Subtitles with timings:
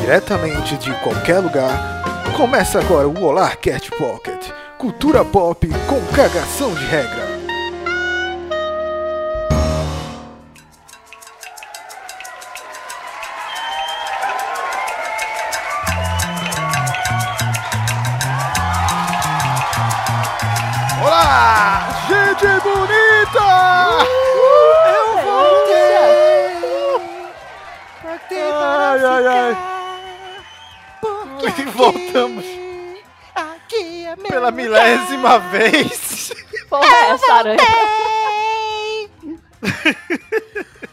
[0.00, 6.84] diretamente de qualquer lugar, começa agora o Olá Cat Pocket, cultura pop com cagação de
[6.84, 7.25] regra.
[34.66, 36.32] Milésima vez.
[36.68, 37.58] Porra, é essa aranha.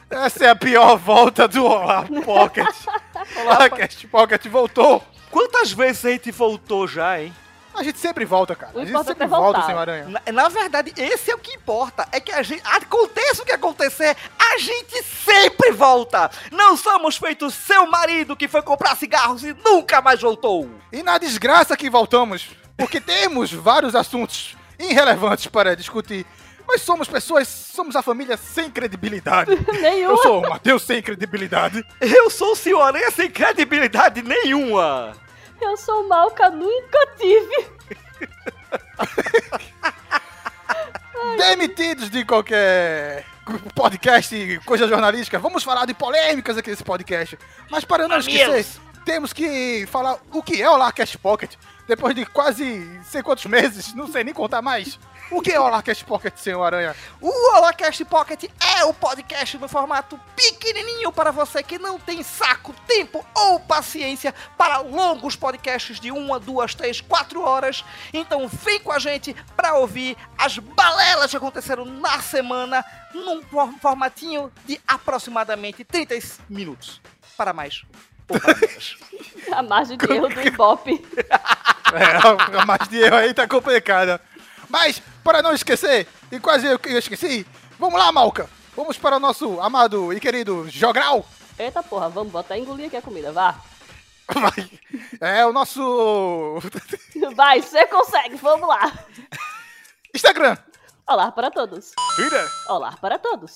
[0.09, 2.67] Essa é a pior volta do Olá Pocket.
[3.43, 5.03] Olá Cast Pocket voltou.
[5.31, 7.33] Quantas vezes a gente voltou já, hein?
[7.73, 8.71] A gente sempre volta, cara.
[8.75, 10.07] O A gente importante sempre é volta, sem aranha.
[10.07, 12.07] Na, na verdade, esse é o que importa.
[12.11, 12.61] É que a gente.
[12.63, 16.29] Aconteça o que acontecer, a gente sempre volta.
[16.51, 20.69] Não somos feitos seu marido que foi comprar cigarros e nunca mais voltou.
[20.91, 26.25] E na desgraça que voltamos, porque temos vários assuntos irrelevantes para discutir.
[26.67, 29.51] Mas somos pessoas, somos a família sem credibilidade.
[29.81, 30.13] Nenhuma.
[30.13, 31.85] Eu sou o Matheus sem credibilidade.
[31.99, 35.13] Eu sou o senhor Aranha sem credibilidade nenhuma.
[35.61, 37.67] Eu sou malca, nunca tive.
[41.37, 43.25] Demitidos de qualquer
[43.75, 45.39] podcast e coisa jornalística.
[45.39, 47.37] Vamos falar de polêmicas aqui nesse podcast.
[47.69, 48.81] Mas para não esquecer, Mamilos.
[49.05, 51.55] Temos que falar o que é o Larcast Pocket.
[51.87, 54.97] Depois de quase sei quantos meses, não sei nem contar mais.
[55.31, 56.95] O que é o Larcast Pocket, senhor Aranha?
[57.19, 58.43] O Holacast Pocket
[58.77, 64.33] é o podcast no formato pequenininho para você que não tem saco, tempo ou paciência
[64.57, 67.83] para longos podcasts de uma, duas, três, quatro horas.
[68.13, 73.73] Então vem com a gente para ouvir as balelas que aconteceram na semana num for-
[73.81, 76.15] formatinho de aproximadamente 30
[76.49, 77.01] minutos.
[77.35, 77.83] Para mais.
[79.51, 81.05] A margem de erro do Ibope.
[81.93, 84.19] É, a mais de erro aí tá complicada.
[84.67, 87.45] Mas, para não esquecer, e quase eu que eu esqueci,
[87.77, 88.49] vamos lá, Malca.
[88.75, 91.23] Vamos para o nosso amado e querido Jogral.
[91.59, 93.59] Eita porra, vamos botar engolir aqui a comida, vá.
[94.33, 94.71] Vai.
[95.21, 96.57] É o nosso
[97.35, 98.91] Vai, você consegue, vamos lá.
[100.15, 100.57] Instagram,
[101.07, 101.91] Olá para todos.
[102.15, 103.51] Twitter, Olá para todos.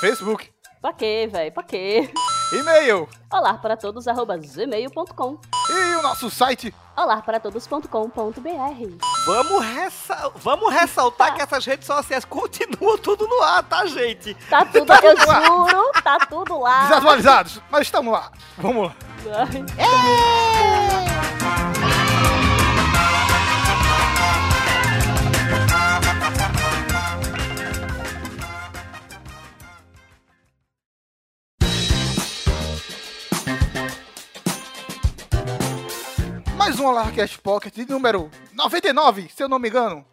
[0.00, 0.50] Facebook,
[0.80, 1.52] Pra quê, velho?
[1.52, 2.10] Pra quê?
[2.52, 5.38] E-mail Olá para todos, arroba gmail.com.
[5.70, 6.74] e o nosso site.
[6.94, 9.06] Olá para todos.com.br.
[9.26, 14.34] Vamos, ressa- vamos ressaltar que essas redes sociais continuam tudo no ar, tá, gente?
[14.50, 16.82] Tá tudo, eu juro, tá tudo lá.
[16.88, 18.30] Desatualizados, mas estamos lá.
[18.58, 18.94] Vamos lá.
[19.78, 21.11] Ai.
[36.82, 40.04] Um Alarcast Pocket de número 99, se eu não me engano.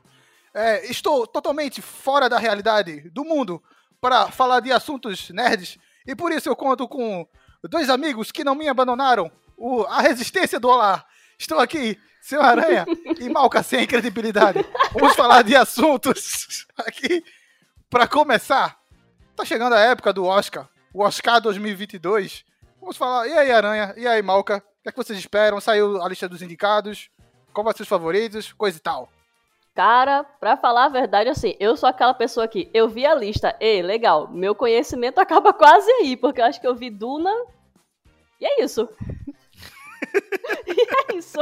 [0.53, 3.61] É, estou totalmente fora da realidade do mundo
[3.99, 7.27] para falar de assuntos nerds e por isso eu conto com
[7.63, 11.03] dois amigos que não me abandonaram, o, a resistência do Olá.
[11.39, 12.85] Estou aqui, seu Aranha
[13.19, 14.63] e Malca sem credibilidade.
[14.91, 17.23] Vamos falar de assuntos aqui.
[17.89, 18.79] Para começar,
[19.35, 22.45] tá chegando a época do Oscar, o Oscar 2022.
[22.79, 25.59] Vamos falar, e aí Aranha, e aí Malca, o que, é que vocês esperam?
[25.59, 27.09] Saiu a lista dos indicados,
[27.53, 29.09] qual vai ser os favoritos, coisa e tal.
[29.75, 33.55] Cara, pra falar a verdade, assim, eu sou aquela pessoa que eu vi a lista,
[33.59, 37.31] ei, legal, meu conhecimento acaba quase aí, porque eu acho que eu vi Duna.
[38.41, 38.89] E é isso.
[40.67, 41.39] e é isso.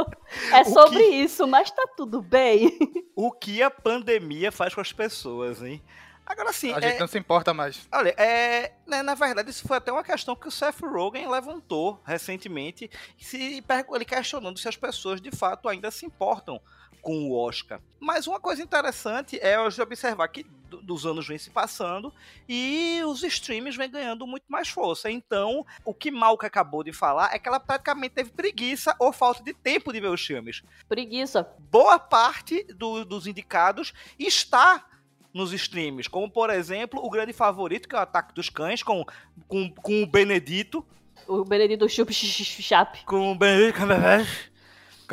[0.52, 2.76] É sobre que- isso, mas tá tudo bem.
[3.16, 5.82] O que a pandemia faz com as pessoas, hein?
[6.28, 7.88] Agora sim, A é, gente não se importa mais.
[7.90, 12.00] olha, é, né, na verdade, isso foi até uma questão que o Seth Rogen levantou
[12.04, 16.60] recentemente, se, ele questionando se as pessoas de fato ainda se importam
[17.00, 17.80] com o Oscar.
[17.98, 22.12] Mas uma coisa interessante é hoje observar que do- dos anos vem se passando
[22.46, 25.10] e os streams vêm ganhando muito mais força.
[25.10, 29.42] Então, o que Malca acabou de falar é que ela praticamente teve preguiça ou falta
[29.42, 31.48] de tempo de ver os filmes Preguiça.
[31.70, 34.84] boa parte do- dos indicados está
[35.32, 39.04] nos streams, como por exemplo o grande favorito que é o Ataque dos Cães com,
[39.46, 40.84] com, com o Benedito,
[41.26, 43.04] O Benedito Chup Chap.
[43.04, 44.28] com o Benedito Cumberbatch,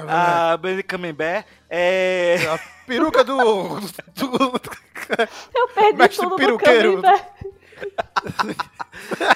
[0.07, 2.37] a Benedito Camembert, é...
[2.49, 3.79] A peruca do.
[4.15, 4.61] do-
[5.53, 7.01] Eu perdi Mestre tudo peruqueiro.
[7.01, 7.25] velho.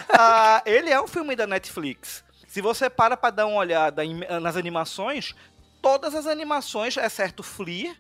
[0.10, 2.24] Ah, ele é um filme da Netflix.
[2.48, 5.36] Se você para pra dar uma olhada em- nas animações,
[5.82, 7.96] todas as animações, exceto Flea,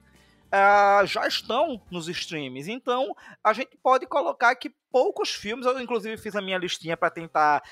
[0.49, 2.69] uh, já estão nos streams.
[2.71, 7.09] Então, a gente pode colocar que poucos filmes, eu inclusive fiz a minha listinha para
[7.09, 7.63] tentar,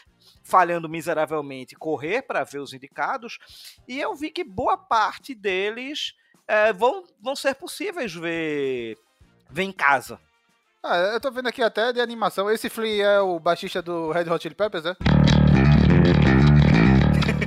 [0.43, 3.39] falhando miseravelmente, correr para ver os indicados,
[3.87, 6.13] e eu vi que boa parte deles
[6.43, 8.97] uh, vão, vão ser possíveis ver,
[9.49, 10.19] ver em casa.
[10.83, 12.49] Ah, eu tô vendo aqui até de animação.
[12.49, 14.95] Esse Flea é o baixista do Red Hot Chili Peppers, é?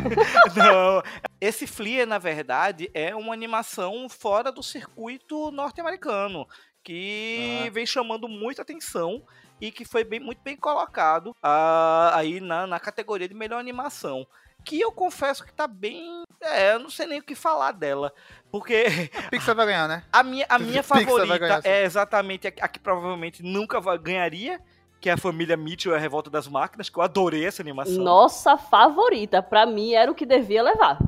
[0.57, 1.03] Não.
[1.41, 6.47] Esse Flea, na verdade, é uma animação fora do circuito norte-americano.
[6.83, 7.71] Que ah.
[7.71, 9.23] vem chamando muita atenção
[9.61, 14.27] e que foi bem, muito bem colocado uh, aí na, na categoria de melhor animação
[14.65, 16.23] que eu confesso que tá bem.
[16.41, 18.13] É, eu não sei nem o que falar dela.
[18.51, 18.85] Porque.
[19.17, 20.05] A Pixar vai ganhar, né?
[20.13, 24.61] A minha, a minha favorita ganhar, é exatamente a, a, que provavelmente nunca vai, ganharia.
[25.01, 28.03] Que é a família Mitchell, a Revolta das Máquinas, que eu adorei essa animação.
[28.05, 30.99] Nossa favorita, pra mim era o que devia levar.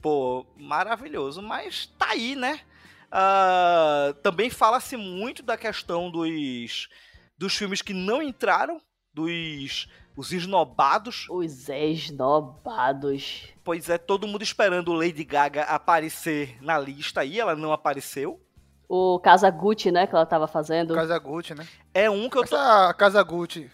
[0.00, 2.60] Pô, maravilhoso, mas tá aí, né?
[3.06, 6.88] Uh, também fala-se muito da questão dos,
[7.36, 8.80] dos filmes que não entraram,
[9.12, 11.26] dos os esnobados.
[11.28, 13.48] Os esnobados.
[13.62, 18.40] Pois é, todo mundo esperando Lady Gaga aparecer na lista aí, ela não apareceu.
[18.88, 20.94] O Casa Gucci, né, que ela tava fazendo.
[20.94, 21.66] Casa Gucci, né?
[21.92, 22.56] É um que eu tô...
[22.56, 23.70] Essa Casa Gucci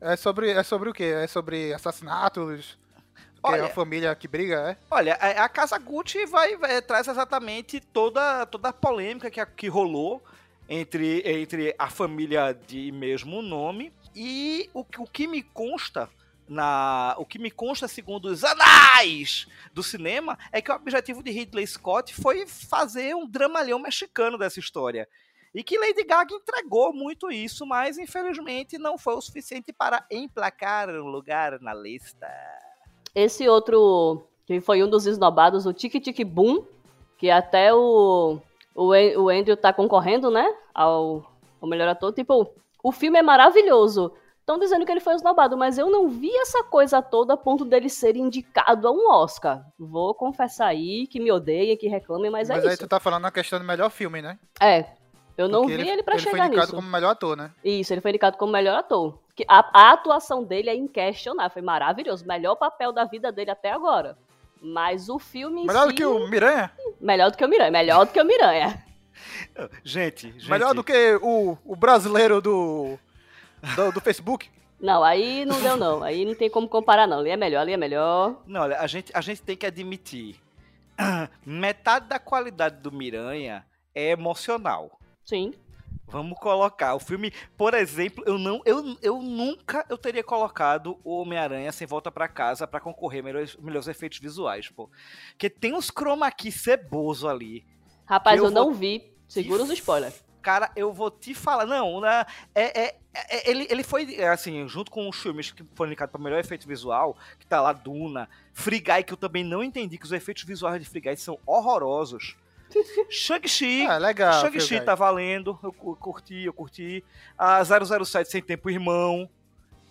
[0.00, 1.04] é sobre, é sobre o quê?
[1.04, 2.76] É sobre assassinatos?
[3.42, 4.76] Olha, é a família que briga, é?
[4.90, 9.68] Olha, a, a Casa Gucci vai, vai, traz exatamente toda, toda a polêmica que, que
[9.68, 10.22] rolou
[10.68, 16.08] entre, entre a família de mesmo nome e o, o que me consta
[16.48, 21.30] na o que me consta segundo os anais do cinema é que o objetivo de
[21.30, 25.08] Ridley Scott foi fazer um dramalhão mexicano dessa história.
[25.54, 30.90] E que Lady Gaga entregou muito isso, mas infelizmente não foi o suficiente para emplacar
[30.90, 32.26] um lugar na lista.
[33.14, 36.64] Esse outro, que foi um dos esnobados, o Tic Tic Boom,
[37.16, 38.40] que até o,
[38.74, 40.44] o, o Andrew tá concorrendo, né,
[40.74, 41.24] ao,
[41.60, 42.12] ao melhor ator.
[42.12, 42.52] Tipo,
[42.82, 44.12] o filme é maravilhoso.
[44.44, 47.64] Estão dizendo que ele foi esnobado, mas eu não vi essa coisa toda a ponto
[47.64, 49.64] dele ser indicado a um Oscar.
[49.78, 52.66] Vou confessar aí que me odeiem, que reclamem, mas, mas é isso.
[52.66, 54.38] Mas aí tu tá falando na questão do melhor filme, né?
[54.60, 54.84] É.
[55.38, 56.36] Eu não Porque vi ele, ele para chegar nisso.
[56.36, 57.52] Ele foi indicado como melhor ator, né?
[57.64, 59.18] Isso, ele foi indicado como melhor ator.
[59.48, 62.26] A, a atuação dele é inquestionável, foi maravilhoso.
[62.26, 64.18] Melhor papel da vida dele até agora.
[64.60, 66.70] Mas o filme Melhor si, do que o Miranha?
[67.00, 68.84] Melhor do que o Miranha, melhor do que o Miranha.
[69.82, 70.50] Gente, gente.
[70.50, 72.98] Melhor do que o, o brasileiro do,
[73.76, 74.50] do, do Facebook?
[74.80, 76.02] Não, aí não deu não.
[76.02, 77.18] Aí não tem como comparar não.
[77.18, 78.42] Ali é melhor, ali é melhor.
[78.46, 80.36] Não, olha, a gente, a gente tem que admitir.
[81.44, 83.64] Metade da qualidade do Miranha
[83.94, 84.98] é emocional.
[85.24, 85.54] Sim.
[86.06, 86.94] Vamos colocar.
[86.94, 91.86] O filme, por exemplo, eu não, eu, eu nunca eu teria colocado o Homem-Aranha sem
[91.86, 94.90] volta para casa para concorrer melhores, melhores efeitos visuais, pô.
[95.30, 97.64] Porque tem uns chroma key ceboso ali.
[98.04, 98.66] Rapaz, eu, eu vou...
[98.66, 99.12] não vi.
[99.26, 100.22] Segura os spoilers.
[100.44, 101.64] Cara, eu vou te falar.
[101.64, 105.88] Não, né, é, é, é, ele, ele foi, assim, junto com os filmes que foram
[105.88, 109.64] indicados para melhor efeito visual, que tá lá Duna, Free Guy, que eu também não
[109.64, 112.36] entendi, que os efeitos visuais de Free Guy são horrorosos.
[113.08, 113.86] Shang-Chi.
[113.86, 114.42] Ah, legal.
[114.42, 115.58] Shang-Chi tá valendo.
[115.62, 117.02] Eu curti, eu curti.
[117.38, 119.26] A 007 Sem Tempo Irmão.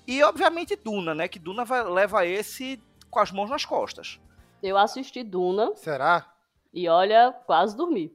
[0.06, 1.28] E, obviamente, Duna, né?
[1.28, 2.80] Que Duna vai, leva esse
[3.10, 4.20] com as mãos nas costas.
[4.62, 5.76] Eu assisti Duna.
[5.76, 6.32] Será?
[6.72, 8.14] E olha, quase dormi.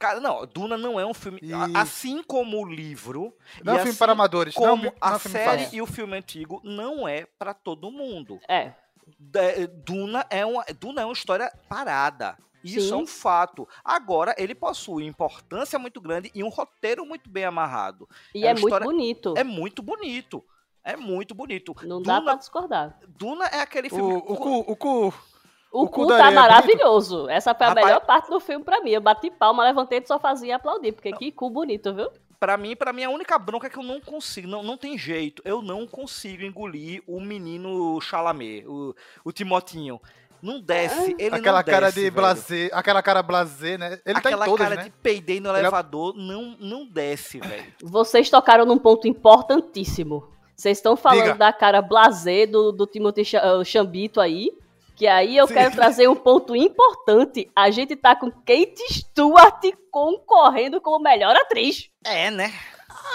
[0.00, 1.38] Cara, não, Duna não é um filme.
[1.42, 1.52] E...
[1.76, 3.36] Assim como o livro.
[3.62, 4.54] Não é um filme assim para amadores.
[4.54, 8.40] Como não, não a é série e o filme antigo não é para todo mundo.
[8.48, 8.72] É.
[9.84, 12.38] Duna é uma, Duna é uma história parada.
[12.64, 12.94] Isso Sim.
[12.94, 13.68] é um fato.
[13.84, 18.08] Agora, ele possui importância muito grande e um roteiro muito bem amarrado.
[18.34, 18.86] E é, é muito história...
[18.86, 19.34] bonito.
[19.36, 20.42] É muito bonito.
[20.82, 21.76] É muito bonito.
[21.82, 22.14] Não Duna...
[22.14, 22.98] dá pra discordar.
[23.06, 24.14] Duna é aquele filme.
[24.14, 25.12] O, o, o, o, o,
[25.72, 27.16] o cu tá é maravilhoso.
[27.18, 27.30] Bonito.
[27.30, 28.90] Essa foi a Rapaz, melhor parte do filme pra mim.
[28.90, 31.18] Eu bati palma, levantei do sofazinho e aplaudi, porque não.
[31.18, 32.10] que cu bonito, viu?
[32.38, 34.96] Pra mim, pra mim, a única bronca é que eu não consigo, não, não tem
[34.96, 35.42] jeito.
[35.44, 40.00] Eu não consigo engolir o menino Chalamet, o, o Timotinho.
[40.42, 44.00] Não desce, ele aquela não cara desce, de blazer, aquela cara blazer, né?
[44.06, 44.84] Ele aquela tá em todas, cara né?
[44.84, 46.18] de peidei no ele é elevador é...
[46.18, 47.74] não, não desce, velho.
[47.82, 50.26] Vocês tocaram num ponto importantíssimo.
[50.56, 51.34] Vocês estão falando Diga.
[51.34, 53.22] da cara blazer do, do Timothy
[53.64, 54.50] Chambito aí.
[55.00, 55.54] Que aí eu Sim.
[55.54, 57.50] quero trazer um ponto importante.
[57.56, 61.88] A gente tá com Kate Stewart concorrendo como melhor atriz.
[62.04, 62.52] É, né?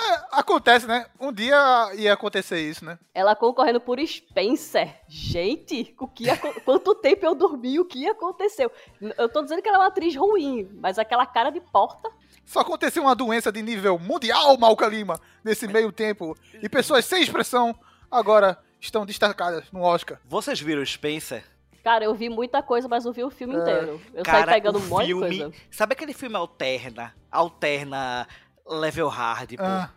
[0.09, 1.05] É, acontece, né?
[1.19, 1.55] Um dia
[1.93, 2.97] ia acontecer isso, né?
[3.13, 4.99] Ela concorrendo por Spencer.
[5.07, 6.23] Gente, o que
[6.65, 8.71] quanto tempo eu dormi, o que aconteceu?
[9.15, 12.09] Eu tô dizendo que ela é uma atriz ruim, mas aquela cara de porta.
[12.43, 16.35] Só aconteceu uma doença de nível mundial, Malca Lima, nesse meio tempo.
[16.63, 17.77] E pessoas sem expressão
[18.09, 20.19] agora estão destacadas no Oscar.
[20.25, 21.43] Vocês viram Spencer?
[21.85, 23.59] Cara, eu vi muita coisa, mas não vi o filme É.
[23.59, 24.01] inteiro.
[24.11, 25.53] Eu Cara, saí pegando um monte de filme- coisa.
[25.69, 27.13] Sabe aquele filme Alterna?
[27.31, 28.27] Alterna
[28.67, 29.63] Level Hard, pô.
[29.63, 29.91] Ah,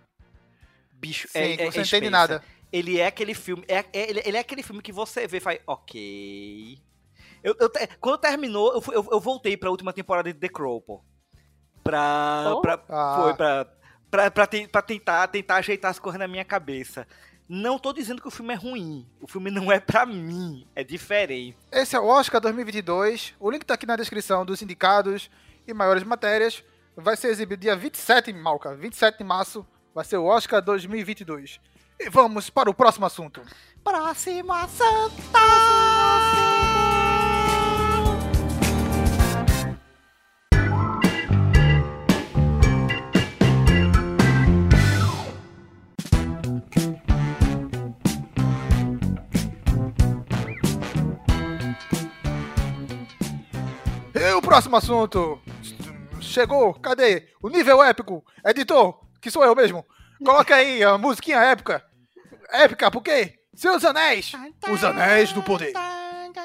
[0.92, 2.45] Bicho, sim, é, é, você não entende nada.
[2.71, 3.64] Ele é aquele filme.
[3.66, 5.61] É, é- ele, ele é aquele filme que você vê e faz.
[5.66, 6.78] Ok.
[7.42, 11.02] Eu, eu quando terminou, eu, eu, eu voltei pra última temporada de The Crow, pô.
[11.83, 12.52] Pra.
[12.54, 12.61] Oh.
[12.61, 13.18] pra- Ah.
[13.23, 13.66] Foi pra.
[14.11, 17.07] Pra, pra, te- pra tentar, tentar ajeitar as coisas na minha cabeça.
[17.49, 19.07] Não tô dizendo que o filme é ruim.
[19.23, 20.67] O filme não é pra mim.
[20.76, 21.57] É diferente.
[21.73, 23.35] Esse é o Oscar 2022.
[23.40, 25.31] O link tá aqui na descrição dos indicados
[25.67, 26.62] e maiores matérias.
[26.95, 28.75] Vai ser exibido dia 27, Malca.
[28.75, 31.59] 27 de março vai ser o Oscar 2022.
[31.99, 33.40] E vamos para o próximo assunto.
[33.83, 35.38] Próxima Santa!
[54.49, 55.38] Próximo assunto.
[56.23, 57.28] Chegou, cadê?
[57.43, 58.25] O nível épico.
[58.43, 59.85] Editor, que sou eu mesmo.
[60.25, 61.85] Coloca aí a musiquinha épica.
[62.50, 63.35] Épica, por quê?
[63.55, 64.33] Seus Anéis.
[64.71, 65.75] Os Anéis do Poder.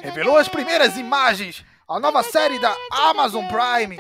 [0.02, 1.64] Revelou as primeiras imagens.
[1.88, 3.98] A nova série da Amazon Prime.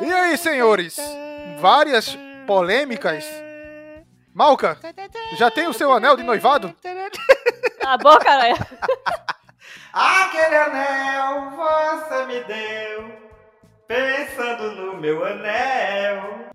[0.00, 0.96] E aí, senhores?
[1.60, 2.16] Várias
[2.46, 3.26] polêmicas.
[4.32, 4.78] Malca,
[5.36, 6.74] já tem o seu anel de noivado?
[7.78, 8.54] Tá bom, cara.
[9.94, 13.18] Aquele anel você me deu,
[13.86, 16.48] pensando no meu anel.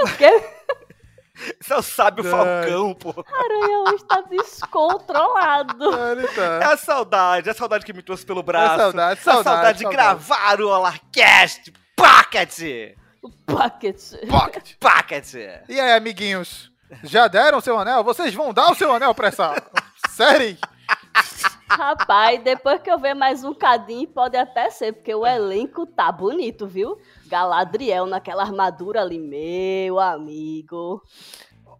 [0.00, 0.42] O quê?
[1.60, 2.24] Esse é o sábio.
[2.24, 3.24] Falcão, pô.
[3.32, 5.90] Aranha hoje tá descontrolado.
[6.12, 6.72] Ele É tá.
[6.72, 8.74] a saudade, é a saudade que me trouxe pelo braço.
[8.74, 10.02] É saudade, É a saudade, saudade de saudade.
[10.04, 12.96] gravar o Alarcast Pocket.
[13.22, 13.96] O Pocket.
[14.28, 14.74] Pocket.
[14.80, 15.34] Pocket.
[15.68, 16.70] E aí, amiguinhos?
[17.04, 18.02] Já deram o seu anel?
[18.04, 19.54] Vocês vão dar o seu anel pra essa
[20.10, 20.58] série?
[21.76, 26.12] Rapaz, depois que eu ver mais um cadinho, pode até ser, porque o elenco tá
[26.12, 27.00] bonito, viu?
[27.26, 31.02] Galadriel naquela armadura ali, meu amigo.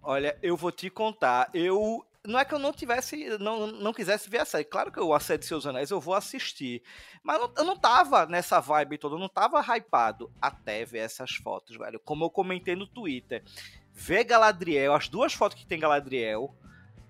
[0.03, 1.51] Olha, eu vou te contar.
[1.53, 2.05] Eu.
[2.25, 3.37] Não é que eu não tivesse.
[3.39, 4.65] Não, não quisesse ver a série.
[4.65, 6.83] Claro que eu Assédio Seus Anéis, eu vou assistir.
[7.23, 11.01] Mas eu não, eu não tava nessa vibe toda, eu não tava hypado até ver
[11.01, 12.01] essas fotos, velho.
[12.01, 13.45] Como eu comentei no Twitter.
[13.93, 16.55] Ver Galadriel, as duas fotos que tem Galadriel.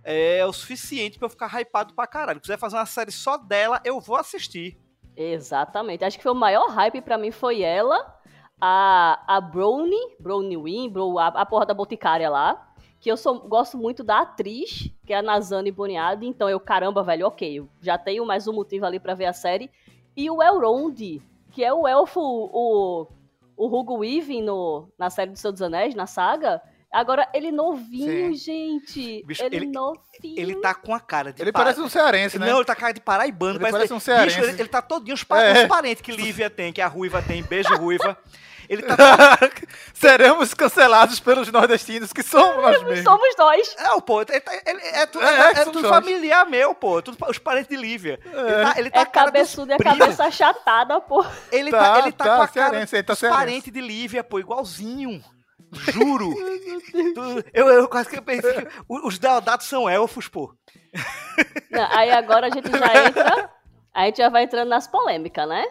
[0.04, 2.38] É o suficiente pra eu ficar hypado pra caralho.
[2.38, 4.78] Se quiser fazer uma série só dela, eu vou assistir.
[5.16, 6.04] Exatamente.
[6.04, 8.16] Acho que foi o maior hype pra mim foi ela,
[8.60, 12.68] a, a Brownie, Brownie Win, Bro, a, a porra da boticária lá.
[13.00, 16.26] Que eu sou, gosto muito da atriz, que é a Nazane Boniadi.
[16.26, 17.58] Então eu, caramba, velho, ok.
[17.58, 19.70] Eu já tenho mais um motivo ali pra ver a série.
[20.16, 23.08] E o Elrond, que é o elfo, o,
[23.56, 26.62] o Hugo Weaving no, na série do Senhor dos Anéis, na saga.
[26.92, 29.22] Agora, ele novinho, gente.
[29.24, 30.02] Bicho, ele, ele- novinho.
[30.22, 32.46] Ele tá com a cara de Ele pa- parece um cearense, né?
[32.46, 33.56] Não, ele tá com cara de paraibano.
[33.58, 34.38] Ele parece um Bicho, cearense.
[34.38, 35.62] ele, ele tá todinho os, pa- É.
[35.62, 38.16] os parentes que Lívia tem, que a Ruiva tem, beijo Ruiva.
[38.68, 38.96] Ele tá.
[39.92, 43.04] Seremos cancelados pelos nordestinos, que somos nós mesmos.
[43.04, 43.74] Somos nós.
[43.78, 46.98] É, pô, ele tá- ele- é, tu- É, é, é tudo familiar meu, pô.
[46.98, 48.20] é Tudo os parentes de Lívia.
[48.24, 48.34] Ele
[48.64, 51.24] tá, ele tá É a cabeçudo e a cabeça achatada, pô.
[51.50, 54.22] Ele Tá, tá, ele tá, tá, com a cara cearense, ele tá parentes de Lívia,
[54.22, 55.22] pô, igualzinho.
[55.72, 56.32] Juro.
[57.52, 60.54] Eu, eu quase que pensei que os Deodatos são elfos, pô.
[61.70, 63.50] Não, aí agora a gente já entra.
[63.94, 65.64] A gente já vai entrando nas polêmicas, né?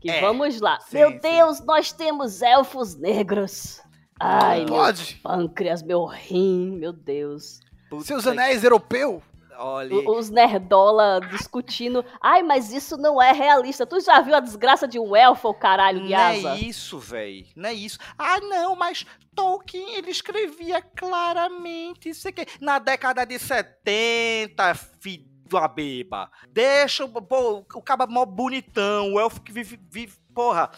[0.00, 0.78] Que É, vamos lá.
[0.80, 1.18] sim, meu sim.
[1.20, 3.80] Deus, nós temos elfos negros.
[4.18, 5.14] Ai, meu Pode.
[5.22, 7.60] pâncreas, meu rim, meu Deus.
[7.90, 9.22] Puta Seus que- anéis europeu?
[9.58, 10.08] Olha.
[10.10, 12.04] Os nerdola discutindo.
[12.20, 13.86] Ai, mas isso não é realista.
[13.86, 16.56] Tu já viu a desgraça de um elfo, caralho, de Não é asa?
[16.56, 17.46] isso, velho.
[17.56, 17.98] Não é isso.
[18.18, 22.46] Ah, não, mas Tolkien, ele escrevia claramente isso aqui.
[22.60, 26.30] Na década de 70, filho da beba.
[26.48, 30.70] Deixa o, pô, o caba mó bonitão, o elfo que vive, vive porra.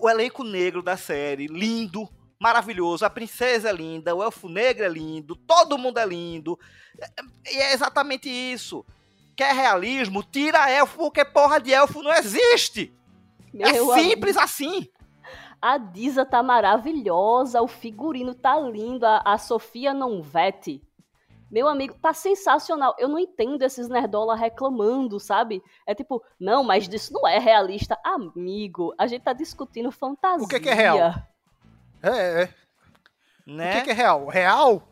[0.00, 2.08] O elenco negro da série, lindo,
[2.40, 3.04] maravilhoso.
[3.04, 6.58] A princesa é linda, o elfo negro é lindo, todo mundo é lindo.
[7.50, 8.84] E é exatamente isso.
[9.36, 10.22] Quer realismo?
[10.22, 12.96] Tira elfo, porque porra de elfo não existe.
[13.52, 13.94] Meu é amigo.
[13.94, 14.88] simples assim.
[15.60, 20.82] A Disa tá maravilhosa, o figurino tá lindo, a, a Sofia não vete.
[21.50, 22.96] Meu amigo, tá sensacional.
[22.98, 25.62] Eu não entendo esses nerdola reclamando, sabe?
[25.86, 27.98] É tipo, não, mas isso não é realista.
[28.04, 30.44] Amigo, a gente tá discutindo fantasia.
[30.44, 31.14] O que que é real?
[32.04, 32.48] É, é.
[33.46, 33.70] Né?
[33.70, 34.26] O que, que é real?
[34.28, 34.88] Real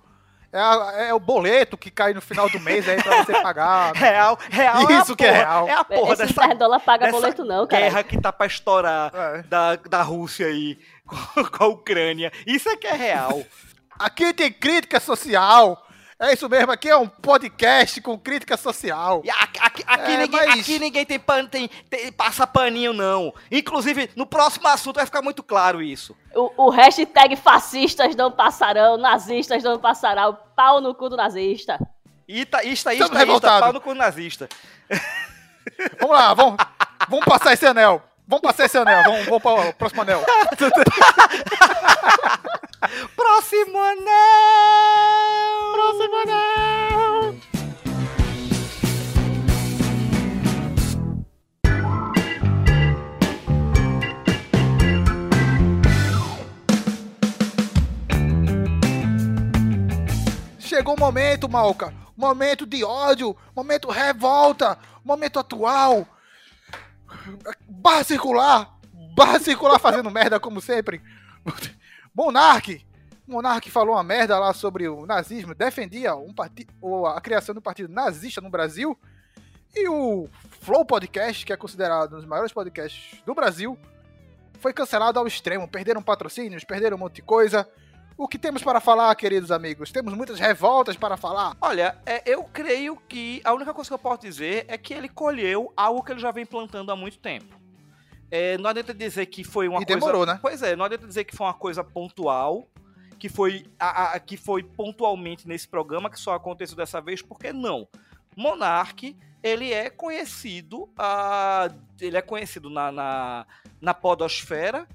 [0.53, 3.93] é, a- é o boleto que cai no final do mês aí pra você pagar.
[3.97, 5.69] Real, real é Isso que é porra, real.
[5.69, 7.83] É a porra Esses dessa, nerdola paga dessa boleto não, cara.
[7.83, 9.43] guerra que tá pra estourar É.
[9.45, 12.31] da, da Rússia aí com, com a Ucrânia.
[12.47, 13.43] Isso é que é real.
[13.99, 15.83] Aqui tem crítica social.
[16.23, 19.23] É isso mesmo, aqui é um podcast com crítica social.
[19.25, 22.93] E aqui, aqui- aqui É, ninguém, mas- aqui ninguém tem, pan, tem, tem- passa paninho,
[22.93, 23.35] não.
[23.51, 26.17] Inclusive, no próximo assunto vai ficar muito claro isso.
[26.33, 31.77] O, o hashtag fascistas não passarão, nazistas não passarão, pau no cu do nazista.
[32.29, 33.61] Ita, ista, ista, ista, revoltados.
[33.61, 34.49] pau no cu nazista.
[36.01, 36.57] Vamos lá, vamos,
[37.09, 38.03] vamos passar esse anel.
[38.33, 40.25] Vamos passar esse anel, vamos, vamos para o próximo anel.
[43.15, 44.07] Próximo anel!
[45.75, 47.37] Próximo anel!
[60.59, 61.93] Chegou o momento, Malca.
[62.17, 66.09] Momento de ódio, momento revolta, momento atual.
[67.83, 68.79] Barra circular,
[69.17, 71.03] barra circular fazendo merda como sempre.
[72.15, 72.87] Monark,
[73.27, 76.33] Monark falou uma merda lá sobre o nazismo, defendia um
[77.09, 78.97] a criação do partido nazista no Brasil.
[79.75, 80.29] E o
[80.61, 83.77] Flow Podcast, que é considerado um dos maiores podcasts do Brasil,
[84.61, 85.67] foi cancelado ao extremo.
[85.67, 87.69] Perderam patrocínios, perderam um monte de coisa.
[88.17, 89.91] O que temos para falar, queridos amigos?
[89.91, 91.57] Temos muitas revoltas para falar.
[91.61, 95.09] Olha, é, eu creio que a única coisa que eu posso dizer é que ele
[95.09, 97.62] colheu algo que ele já vem plantando há muito tempo.
[98.35, 100.01] É, não adianta dizer que foi uma E coisa.
[100.01, 100.39] demorou, né?
[100.41, 102.67] Pois é, não adianta dizer que foi uma coisa pontual,
[103.19, 107.53] que foi, a, a- que foi pontualmente nesse programa, que só aconteceu dessa vez, porque
[107.53, 107.87] não.
[108.35, 111.71] Monark, ele é conhecido, ah,
[112.01, 113.47] ele é conhecido na, na,
[113.81, 114.89] na podosfera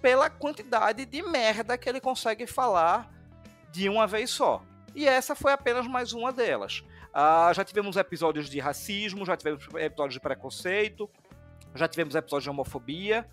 [0.00, 3.10] pela quantidade de merda que ele consegue falar
[3.72, 4.62] de uma vez só.
[4.94, 6.84] E essa foi apenas mais uma delas.
[7.12, 11.10] Ah, já tivemos episódios de racismo, já tivemos episódios de preconceito,
[11.74, 13.28] já tivemos episódios de homofobia.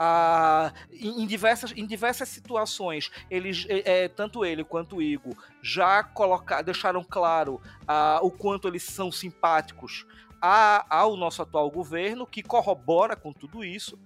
[0.00, 6.62] Ah, em, diversas, em diversas situações, eles, é, tanto ele quanto o Igor já coloca,
[6.62, 10.06] deixaram claro ah, o quanto eles são simpáticos
[10.40, 13.98] a- ao nosso atual governo, que corrobora com tudo isso.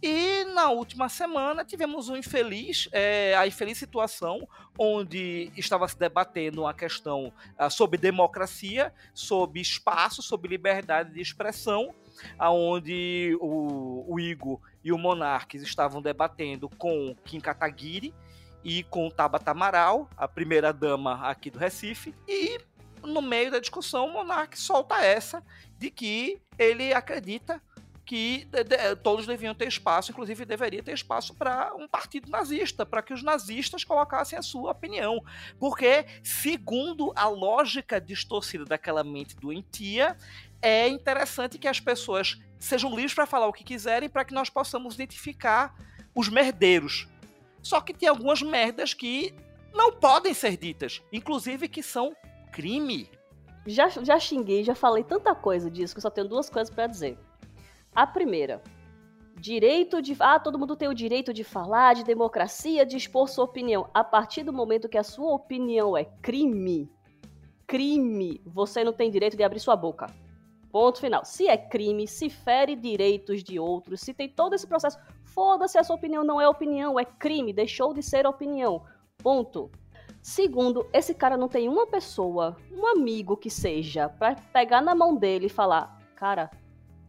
[0.00, 4.46] E na última semana tivemos um infeliz, é, a infeliz situação
[4.78, 11.92] onde estava se debatendo uma questão ah, sobre democracia, sobre espaço, sobre liberdade de expressão,
[12.38, 18.14] aonde o, o Igor e o Monarques estavam debatendo com Kim Kataguiri
[18.64, 22.58] e com Tabata Amaral, a primeira dama aqui do Recife, e
[23.02, 25.42] no meio da discussão o Monarque solta essa
[25.78, 27.62] de que ele acredita
[28.04, 32.84] que de- de- todos deviam ter espaço, inclusive deveria ter espaço para um partido nazista,
[32.84, 35.22] para que os nazistas colocassem a sua opinião.
[35.60, 40.16] Porque, segundo a lógica distorcida daquela mente doentia,
[40.62, 44.50] é interessante que as pessoas sejam livres para falar o que quiserem, para que nós
[44.50, 45.74] possamos identificar
[46.14, 47.08] os merdeiros.
[47.62, 49.34] Só que tem algumas merdas que
[49.72, 52.14] não podem ser ditas, inclusive que são
[52.52, 53.08] crime.
[53.66, 56.86] Já, já xinguei, já falei tanta coisa disso que eu só tenho duas coisas pra
[56.86, 57.18] dizer.
[57.94, 58.62] A primeira,
[59.36, 60.16] direito de.
[60.18, 63.88] Ah, todo mundo tem o direito de falar, de democracia, de expor sua opinião.
[63.92, 66.90] A partir do momento que a sua opinião é crime,
[67.66, 70.06] crime, você não tem direito de abrir sua boca.
[70.70, 71.24] Ponto final.
[71.24, 75.84] Se é crime, se fere direitos de outros, se tem todo esse processo, foda-se, a
[75.84, 78.82] sua opinião não é opinião, é crime, deixou de ser opinião.
[79.18, 79.70] Ponto.
[80.22, 85.16] Segundo, esse cara não tem uma pessoa, um amigo que seja, pra pegar na mão
[85.16, 86.50] dele e falar: Cara,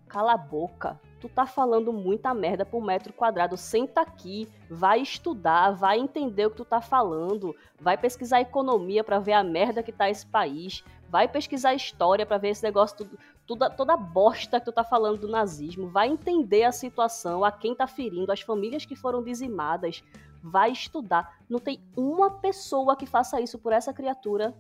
[0.08, 1.00] cala a boca.
[1.20, 3.56] Tu tá falando muita merda por metro quadrado.
[3.56, 9.20] Senta aqui, vai estudar, vai entender o que tu tá falando, vai pesquisar economia pra
[9.20, 13.20] ver a merda que tá esse país, vai pesquisar história pra ver esse negócio tudo,
[13.52, 17.52] toda, toda a bosta que tu tá falando do nazismo, vai entender a situação, a
[17.52, 20.04] quem tá ferindo, as famílias que foram dizimadas,
[20.42, 21.38] vai estudar.
[21.50, 24.56] Não tem uma pessoa que faça isso por essa criatura.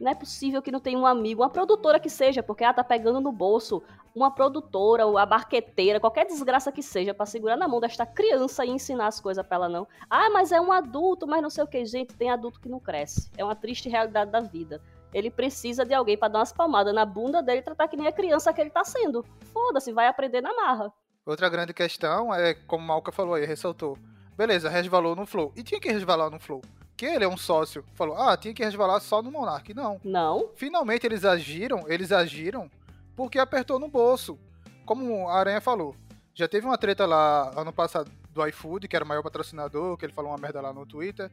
[0.00, 2.84] Não é possível que não tenha um amigo, uma produtora que seja, porque ela tá
[2.84, 3.82] pegando no bolso
[4.14, 8.64] uma produtora, ou a barqueteira, qualquer desgraça que seja, pra segurar na mão desta criança
[8.64, 9.86] e ensinar as coisas pra ela não.
[10.10, 12.80] Ah, mas é um adulto, mas não sei o que, gente, tem adulto que não
[12.80, 13.30] cresce.
[13.36, 14.82] É uma triste realidade da vida.
[15.12, 18.06] Ele precisa de alguém pra dar umas palmadas na bunda dele e tratar que nem
[18.06, 19.24] a criança que ele tá sendo.
[19.52, 20.92] Foda-se, vai aprender na marra.
[21.24, 23.98] Outra grande questão é, como o Malca falou aí, ressaltou.
[24.36, 25.52] Beleza, resvalou no Flow.
[25.56, 26.62] E tinha que resvalar no Flow.
[26.96, 27.84] Que ele é um sócio.
[27.94, 29.72] Falou, ah, tinha que resvalar só no Monark.
[29.74, 30.00] Não.
[30.04, 32.70] Não, Finalmente eles agiram, eles agiram
[33.16, 34.38] porque apertou no bolso.
[34.86, 35.94] Como a Aranha falou.
[36.34, 40.06] Já teve uma treta lá ano passado do iFood, que era o maior patrocinador, que
[40.06, 41.30] ele falou uma merda lá no Twitter,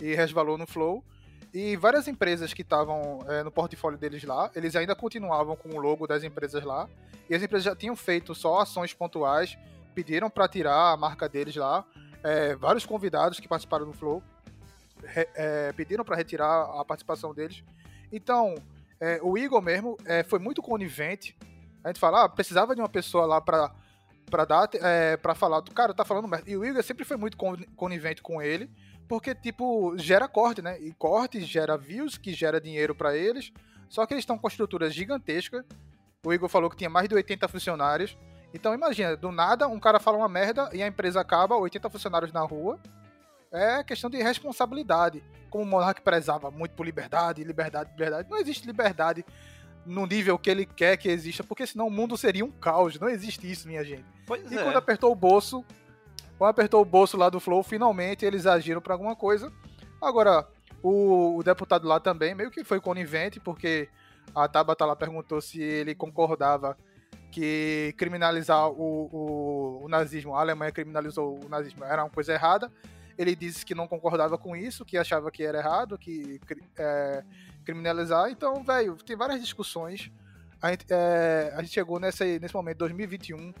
[0.00, 1.04] e resvalou no Flow.
[1.54, 5.78] E várias empresas que estavam é, no portfólio deles lá, eles ainda continuavam com o
[5.78, 6.88] logo das empresas lá.
[7.30, 9.56] E as empresas já tinham feito só ações pontuais,
[9.94, 11.84] pediram para tirar a marca deles lá.
[12.22, 14.22] É, vários convidados que participaram do Flow
[15.34, 17.64] é, pediram para retirar a participação deles.
[18.12, 18.54] Então,
[19.22, 19.96] o Igor mesmo
[20.28, 21.36] foi muito conivente.
[21.82, 23.72] A gente fala, ah, precisava de uma pessoa lá pra,
[24.30, 26.50] pra dar, é, pra falar, do cara tá falando merda.
[26.50, 27.36] E o Igor sempre foi muito
[27.76, 28.70] conivente com ele,
[29.08, 30.80] porque, tipo, gera corte, né?
[30.80, 33.52] E corte gera views, que gera dinheiro para eles.
[33.88, 35.64] Só que eles estão com estruturas gigantescas.
[36.24, 38.16] O Igor falou que tinha mais de 80 funcionários.
[38.52, 42.32] Então imagina, do nada um cara fala uma merda e a empresa acaba, 80 funcionários
[42.32, 42.80] na rua.
[43.52, 45.22] É questão de responsabilidade.
[45.50, 48.28] Como o Monark prezava muito por liberdade, liberdade, liberdade.
[48.28, 49.24] Não existe liberdade
[49.84, 52.98] no nível que ele quer que exista, porque senão o mundo seria um caos.
[52.98, 54.04] Não existe isso, minha gente.
[54.26, 54.62] Pois e é.
[54.62, 55.64] quando apertou o bolso,
[56.38, 59.52] quando apertou o bolso lá do Flow, finalmente eles agiram para alguma coisa.
[60.00, 60.46] Agora,
[60.82, 63.88] o, o, deputado lá também meio que foi conivente, porque
[64.34, 66.76] a Tabata lá perguntou se ele concordava
[67.30, 72.70] que criminalizar o, o, o, nazismo, a Alemanha criminalizou o nazismo, era uma coisa errada.
[73.18, 76.38] Ele disse que não concordava com isso, que achava que era errado, que
[76.78, 77.24] é,
[77.64, 78.30] criminalizar.
[78.30, 80.10] Então, velho, tem várias discussões.
[80.60, 83.54] A gente, é, a gente chegou nesse, nesse momento, 2021,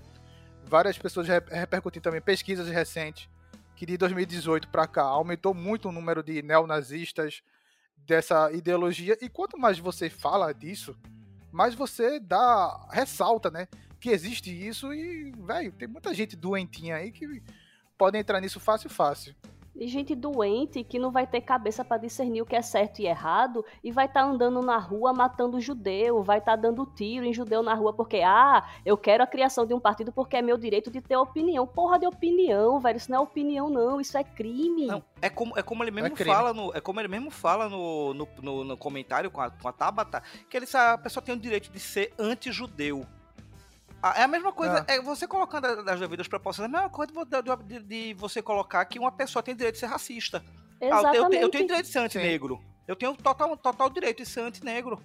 [0.66, 3.28] várias pessoas repercutindo também pesquisas recentes
[3.76, 7.42] que de 2018 para cá aumentou muito o número de neonazistas
[7.98, 9.16] dessa ideologia.
[9.20, 10.96] E quanto mais você fala disso,
[11.52, 13.68] mais você dá ressalta, né,
[14.00, 17.42] que existe isso e, velho, tem muita gente doentinha aí que
[17.98, 19.34] pode entrar nisso fácil fácil
[19.78, 23.06] e gente doente que não vai ter cabeça para discernir o que é certo e
[23.06, 27.24] errado e vai estar tá andando na rua matando judeu, vai estar tá dando tiro
[27.24, 30.42] em judeu na rua porque, ah, eu quero a criação de um partido porque é
[30.42, 31.66] meu direito de ter opinião.
[31.66, 34.86] Porra de opinião, velho, isso não é opinião não, isso é crime.
[34.86, 37.68] Não, é como, é como ele mesmo é fala no, é como ele mesmo fala
[37.68, 41.34] no, no, no, no comentário com a, com a Tabata, que ele, a pessoa tem
[41.34, 43.06] o direito de ser anti-judeu.
[44.02, 46.90] Ah, é a mesma coisa, é, é você colocando as devidas proporções, é a mesma
[46.90, 50.44] coisa de, de, de, você colocar que uma pessoa tem direito de ser racista.
[50.80, 51.16] Exatamente.
[51.16, 52.60] Ah, eu, tenho, eu, tenho direito de ser anti-negro.
[52.86, 55.00] Eu tenho total, total direito de ser anti-negro.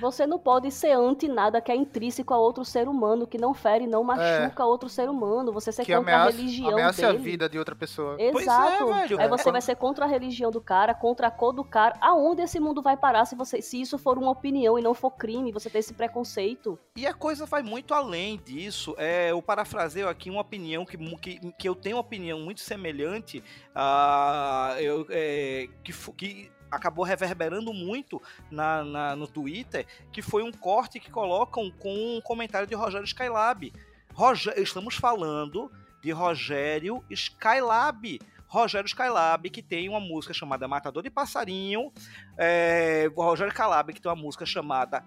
[0.00, 3.54] Você não pode ser anti nada que é intrínseco a outro ser humano, que não
[3.54, 4.66] fere, não machuca é.
[4.66, 5.52] outro ser humano.
[5.52, 7.18] Você ser que contra ameaça, a religião ameaça dele.
[7.18, 8.16] a vida de outra pessoa.
[8.18, 8.90] Exato.
[8.90, 11.64] É, velho, Aí você vai ser contra a religião do cara, contra a cor do
[11.64, 11.96] cara.
[12.00, 15.10] Aonde esse mundo vai parar se você se isso for uma opinião e não for
[15.12, 16.78] crime, você ter esse preconceito?
[16.96, 18.94] E a coisa vai muito além disso.
[18.98, 23.42] É, eu parafraseio aqui uma opinião que, que, que eu tenho uma opinião muito semelhante
[23.74, 30.52] a eu, é, que, que acabou reverberando muito na, na, no Twitter, que foi um
[30.52, 33.72] corte que colocam com um comentário de Rogério Skylab.
[34.12, 35.70] Roger, estamos falando
[36.02, 38.20] de Rogério Skylab.
[38.46, 41.92] Rogério Skylab, que tem uma música chamada Matador de Passarinho.
[42.38, 45.04] É, Rogério Skylab, que tem uma música chamada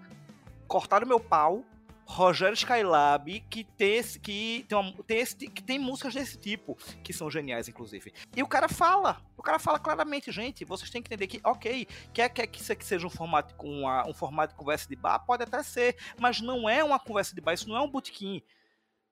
[0.66, 1.64] Cortar o Meu Pau.
[2.08, 6.74] Rogério Skylab, que tem, esse, que, tem, uma, tem, esse, que tem músicas desse tipo,
[7.04, 8.14] que são geniais, inclusive.
[8.34, 11.86] E o cara fala, o cara fala claramente, gente, vocês têm que entender que, ok,
[12.14, 15.18] quer, quer que isso aqui seja um formato, uma, um formato de conversa de bar,
[15.18, 18.42] pode até ser, mas não é uma conversa de bar, isso não é um botequim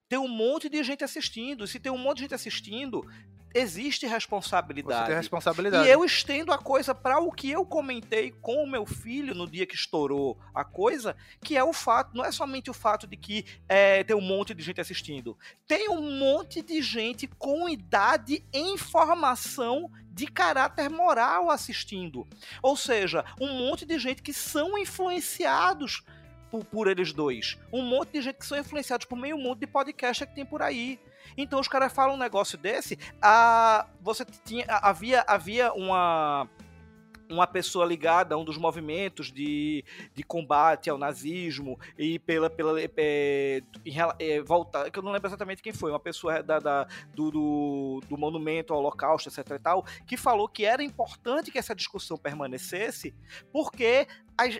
[0.08, 1.66] tem um monte de gente assistindo.
[1.66, 3.04] Se tem um monte de gente assistindo,
[3.56, 5.00] existe responsabilidade.
[5.00, 5.88] Você tem responsabilidade.
[5.88, 9.48] E eu estendo a coisa para o que eu comentei com o meu filho no
[9.48, 13.16] dia que estourou a coisa, que é o fato, não é somente o fato de
[13.16, 18.44] que é, tem um monte de gente assistindo, tem um monte de gente com idade
[18.52, 22.26] em formação de caráter moral assistindo.
[22.62, 26.02] Ou seja, um monte de gente que são influenciados
[26.50, 27.58] por, por, eles dois.
[27.72, 30.62] Um monte de gente que são influenciados por meio mundo de podcast que tem por
[30.62, 30.98] aí.
[31.36, 32.98] Então os caras falam um negócio desse.
[33.20, 36.48] A, você tinha, havia, havia uma
[37.30, 39.84] uma pessoa ligada a um dos movimentos de,
[40.14, 43.62] de combate ao nazismo e pela pela é,
[44.18, 46.84] é, volta que eu não lembro exatamente quem foi uma pessoa da, da
[47.14, 51.58] do, do, do, monumento ao Holocausto etc e tal que falou que era importante que
[51.58, 53.14] essa discussão permanecesse
[53.52, 54.06] porque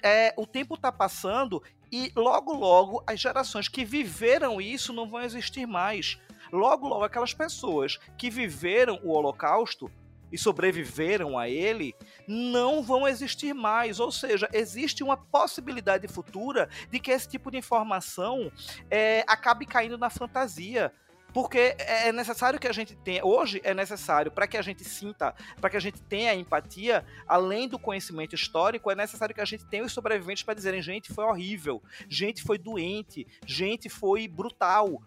[0.03, 5.23] é, o tempo está passando e logo logo as gerações que viveram isso não vão
[5.23, 6.19] existir mais
[6.53, 9.91] Logo, logo, aquelas pessoas que viveram o Holocausto
[10.31, 11.95] e sobreviveram a ele
[12.27, 14.01] não vão existir mais.
[14.01, 18.51] Ou seja, existe uma possibilidade futura de que esse tipo de informação
[18.91, 20.93] é, acabe caindo na fantasia.
[21.33, 25.35] Porque é necessário que a gente tenha, hoje é necessário para que a gente sinta,
[25.61, 29.67] para que a gente tenha empatia, além do conhecimento histórico, é necessário que a gente
[29.67, 35.03] tenha os sobreviventes para dizerem: gente, foi horrível, gente, foi doente, gente, foi brutal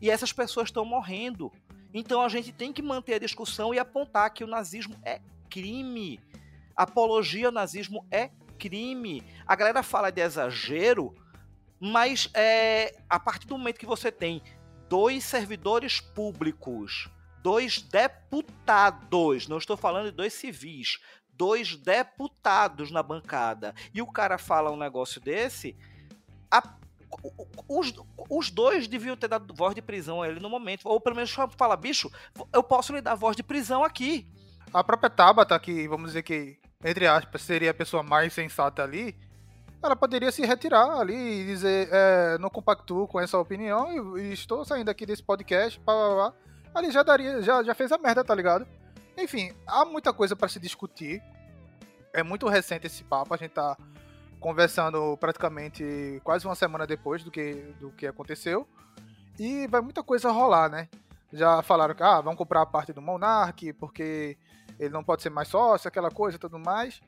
[0.00, 1.52] e essas pessoas estão morrendo.
[1.92, 6.20] Então a gente tem que manter a discussão e apontar que o nazismo é crime.
[6.76, 9.22] Apologia ao nazismo é crime.
[9.46, 11.14] A galera fala de exagero,
[11.78, 14.42] mas é, a partir do momento que você tem
[14.88, 17.08] dois servidores públicos,
[17.42, 20.98] dois deputados, não estou falando de dois civis,
[21.32, 25.74] dois deputados na bancada e o cara fala um negócio desse,
[26.50, 26.62] a,
[27.68, 27.92] os,
[28.28, 30.86] os dois deviam ter dado voz de prisão a ele no momento.
[30.86, 32.10] Ou pelo menos fala, bicho,
[32.52, 34.26] eu posso lhe dar voz de prisão aqui.
[34.72, 39.16] A própria Tabata, que vamos dizer que, entre aspas, seria a pessoa mais sensata ali,
[39.82, 44.64] ela poderia se retirar ali e dizer, é, não compactuo com essa opinião e, estou
[44.64, 46.34] saindo aqui desse podcast, pá, pá, pá.
[46.74, 48.66] Ali já daria, já, já fez a merda, tá ligado?
[49.16, 51.22] Enfim, há muita coisa para se discutir.
[52.12, 53.76] É muito recente esse papo, a gente tá
[54.40, 58.66] conversando praticamente quase uma semana depois do que, do que aconteceu.
[59.38, 60.88] E vai muita coisa rolar, né?
[61.32, 64.36] Já falaram que ah, vão comprar a parte do Monark, porque
[64.78, 67.00] ele não pode ser mais sócio, aquela coisa e tudo mais.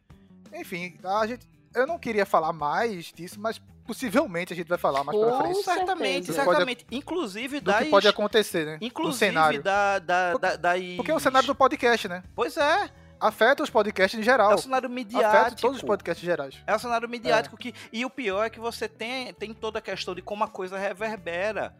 [0.52, 5.02] Enfim, a gente eu não queria falar mais disso, mas possivelmente a gente vai falar
[5.04, 5.62] mais Com pra frente.
[5.62, 6.84] Certamente, certamente.
[6.84, 7.84] Pode, inclusive do das...
[7.84, 8.78] que pode acontecer, né?
[8.80, 9.62] Inclusive cenário.
[9.62, 10.80] Da, da, da, das...
[10.96, 12.22] Porque é o cenário do podcast, né?
[12.34, 12.90] Pois é.
[13.22, 14.50] Afeta os podcasts em geral.
[14.50, 15.36] É o cenário midiático.
[15.36, 16.56] Afeta todos os podcasts gerais.
[16.66, 17.58] É o cenário midiático é.
[17.58, 17.74] que...
[17.92, 20.76] E o pior é que você tem, tem toda a questão de como a coisa
[20.76, 21.72] reverbera.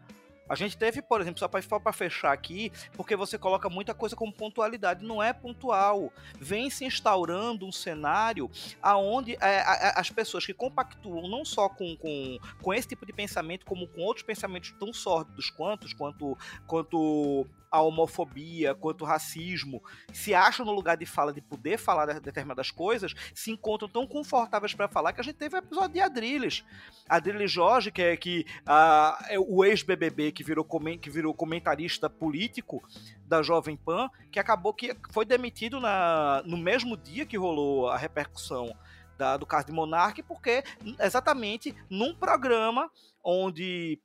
[0.47, 4.31] A gente teve, por exemplo, só para fechar aqui, porque você coloca muita coisa como
[4.31, 6.11] pontualidade, não é pontual.
[6.37, 8.51] Vem se instaurando um cenário
[8.81, 13.13] aonde é, a, as pessoas que compactuam não só com, com, com esse tipo de
[13.13, 19.81] pensamento, como com outros pensamentos tão sórdidos quanto, quanto, quanto a homofobia, quanto o racismo,
[20.13, 24.05] se acham no lugar de fala de poder falar de determinadas coisas, se encontram tão
[24.05, 26.63] confortáveis para falar que a gente teve o um episódio de Adriles.
[27.09, 30.63] Adriles Jorge, que é que uh, é o ex-BBB que virou,
[31.01, 32.83] que virou comentarista político
[33.25, 37.97] da Jovem Pan, que acabou que foi demitido na, no mesmo dia que rolou a
[37.97, 38.71] repercussão
[39.17, 40.63] da, do caso de Monarque, porque
[40.99, 42.87] exatamente num programa
[43.23, 43.99] onde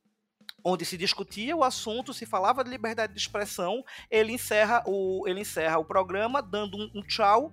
[0.69, 5.41] onde se discutia o assunto, se falava de liberdade de expressão, ele encerra o, ele
[5.41, 7.53] encerra o programa dando um, um tchau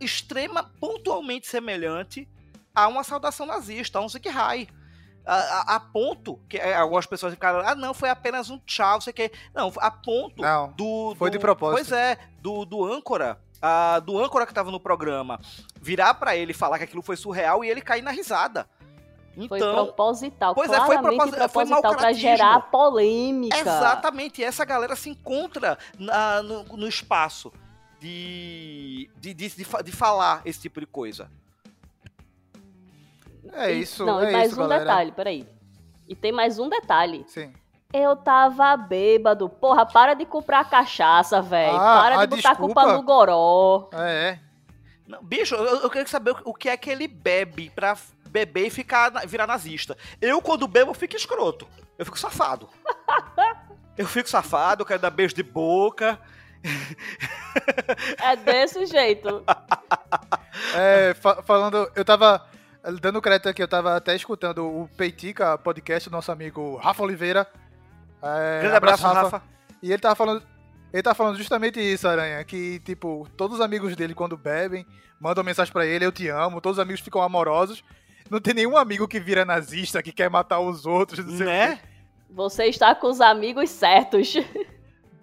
[0.00, 2.28] extrema, pontualmente semelhante
[2.74, 4.66] a uma saudação nazista, a um Sieg Heil.
[5.26, 9.00] A, a, a, ponto que é, algumas pessoas ficaram, ah, não, foi apenas um tchau,
[9.00, 9.32] sei que.
[9.54, 11.76] Não, a ponto não, do, Foi do, de propósito.
[11.76, 13.40] Pois é, do, do âncora.
[13.56, 15.40] Uh, do âncora que estava no programa
[15.80, 18.68] virar para ele falar que aquilo foi surreal e ele cair na risada.
[19.36, 23.58] Então, foi proposital, pois é, foi proposital, proposital para gerar polêmica.
[23.58, 27.52] Exatamente, e essa galera se encontra na, no, no, espaço
[27.98, 31.30] de de, de, de, de, falar esse tipo de coisa.
[33.52, 34.84] É isso, Não, é e mais isso, um galera.
[34.84, 35.48] detalhe, peraí.
[36.08, 37.24] E tem mais um detalhe.
[37.28, 37.52] Sim.
[37.92, 39.48] Eu tava bêbado.
[39.48, 41.76] Porra, para de comprar cachaça, velho.
[41.76, 42.82] Ah, para de botar desculpa.
[42.82, 43.88] culpa no goró.
[43.92, 44.40] É, é.
[45.06, 47.96] Não, bicho, eu, eu queria saber o, o que é que ele bebe pra
[48.34, 49.96] beber e ficar, virar nazista.
[50.20, 51.68] Eu, quando bebo, eu fico escroto.
[51.96, 52.68] Eu fico safado.
[53.96, 56.18] eu fico safado, eu quero dar beijo de boca.
[58.20, 59.44] É desse jeito.
[60.76, 62.46] É, fa falando, eu tava
[63.00, 67.46] dando crédito aqui, eu tava até escutando o Peitica podcast do nosso amigo Rafa Oliveira.
[68.22, 69.22] É, Grande abraço, Rafa.
[69.22, 69.42] Rafa.
[69.82, 70.42] E ele tava falando.
[70.92, 74.86] Ele tá falando justamente isso, Aranha, que, tipo, todos os amigos dele, quando bebem,
[75.20, 77.82] mandam mensagem para ele, eu te amo, todos os amigos ficam amorosos,
[78.34, 81.24] não tem nenhum amigo que vira nazista, que quer matar os outros.
[81.38, 81.78] né?
[82.28, 84.34] Você está com os amigos certos.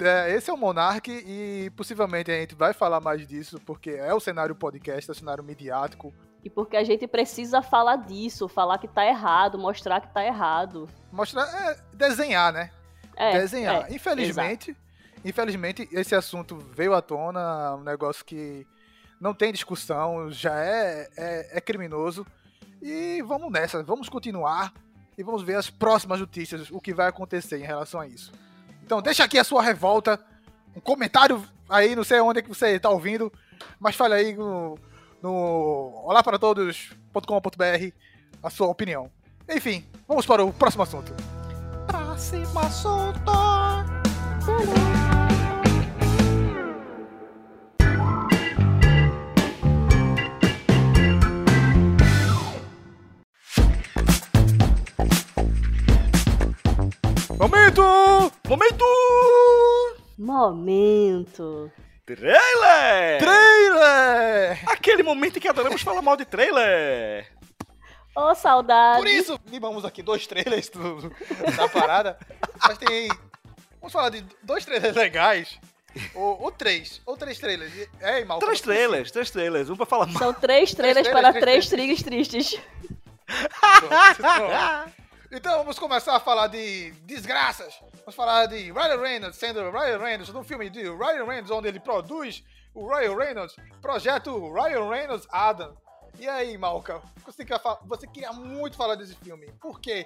[0.04, 4.12] É, esse é o Monark e possivelmente a gente vai falar mais disso, porque é
[4.12, 6.12] o cenário podcast, é o cenário midiático.
[6.44, 10.90] E porque a gente precisa falar disso, falar que tá errado, mostrar que tá errado.
[11.12, 12.72] Mostrar, é, desenhar, né?
[13.16, 13.92] É, desenhar.
[13.92, 14.86] É, infelizmente, exato.
[15.24, 18.66] infelizmente, esse assunto veio à tona, um negócio que
[19.20, 22.26] não tem discussão, já é, é, é criminoso.
[22.82, 24.74] E vamos nessa, vamos continuar
[25.18, 28.32] e vamos ver as próximas notícias, o que vai acontecer em relação a isso.
[28.84, 30.20] Então deixa aqui a sua revolta,
[30.76, 33.32] um comentário aí, não sei onde é que você está ouvindo,
[33.80, 34.78] mas fale aí no,
[35.22, 37.94] no olá para todos.com.br
[38.42, 39.12] a sua opinião.
[39.48, 41.14] Enfim, vamos para o próximo assunto.
[41.88, 43.32] Próximo assunto.
[57.42, 57.82] Momento!
[58.48, 58.86] Momento!
[60.16, 61.72] Momento!
[62.06, 63.18] Trailer!
[63.18, 64.60] Trailer!
[64.68, 67.26] Aquele momento em que adoramos falar mal de trailer!
[68.16, 69.00] Ô, oh, saudade!
[69.00, 71.10] Por isso, limamos aqui dois trailers do,
[71.58, 72.20] da parada.
[72.62, 73.08] Mas tem.
[73.80, 75.60] Vamos falar de dois trailers legais.
[76.14, 77.02] Ou, ou, três.
[77.08, 77.74] Ou três trailers.
[78.02, 78.38] É, mal.
[78.38, 79.68] Três trailers, três trailers.
[79.68, 80.20] Um pra falar mal.
[80.20, 82.62] São três trailers, três trailers para três, três tristes.
[83.26, 84.94] Pronto, pronto.
[85.34, 87.80] Então vamos começar a falar de desgraças.
[88.00, 91.80] Vamos falar de Ryan Reynolds sendo Ryan Reynolds no filme de Ryan Reynolds, onde ele
[91.80, 92.44] produz
[92.76, 95.74] o Ryan Reynolds, projeto Ryan Reynolds Adam.
[96.20, 99.50] E aí, Malca, você, quer você queria muito falar desse filme.
[99.62, 100.06] Por quê?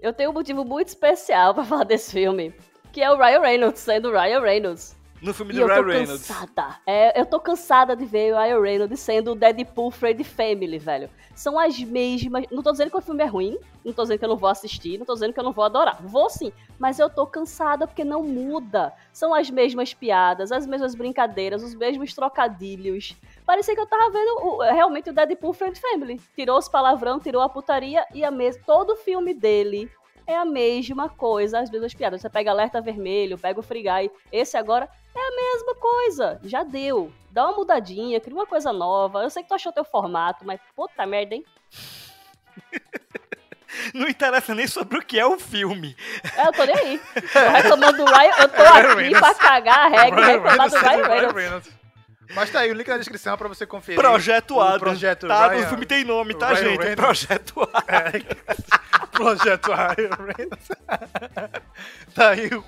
[0.00, 2.52] Eu tenho um motivo muito especial para falar desse filme,
[2.92, 4.97] que é o Ryan Reynolds sendo Ryan Reynolds.
[5.20, 6.28] No filme do eu Ryan tô Reynolds.
[6.28, 6.76] cansada.
[6.86, 11.10] É, eu tô cansada de ver o Ryan Reynolds sendo o Deadpool Freddy Family, velho.
[11.34, 12.44] São as mesmas.
[12.52, 14.48] Não tô dizendo que o filme é ruim, não tô dizendo que eu não vou
[14.48, 15.98] assistir, não tô dizendo que eu não vou adorar.
[16.02, 18.92] Vou sim, mas eu tô cansada porque não muda.
[19.12, 23.16] São as mesmas piadas, as mesmas brincadeiras, os mesmos trocadilhos.
[23.44, 26.20] Parecia que eu tava vendo o- realmente o Deadpool Freddy Family.
[26.36, 28.62] Tirou os palavrão, tirou a putaria e a mesma.
[28.64, 29.90] Todo filme dele
[30.26, 32.20] é a mesma coisa, as mesmas piadas.
[32.20, 34.10] Você pega Alerta Vermelho, pega o Free Guy.
[34.30, 36.40] Esse agora é a mesma coisa.
[36.44, 37.12] Já deu.
[37.30, 39.22] Dá uma mudadinha, cria uma coisa nova.
[39.22, 41.44] Eu sei que tu achou teu formato, mas puta merda, hein?
[43.94, 45.96] Não interessa nem sobre o que é o filme.
[46.36, 46.98] É, eu tô nem aí.
[47.32, 48.32] Tô reclamando do Ryan.
[48.40, 49.20] Eu tô Ryan aqui Reynolds.
[49.20, 51.34] pra cagar a regra e reclamar do sendo Ryan Reynolds.
[51.34, 51.78] Reynolds.
[52.34, 53.98] Mas tá aí o link na descrição pra você conferir.
[54.00, 54.78] Projeto Adam.
[54.78, 55.64] Projeto tá, Ryan.
[55.64, 56.78] o filme tem nome, tá, Ryan gente?
[56.78, 56.96] Reynolds.
[56.96, 57.88] Projeto Adam.
[57.88, 60.68] É, Projeto Ryan Reynolds.
[62.14, 62.64] tá aí o,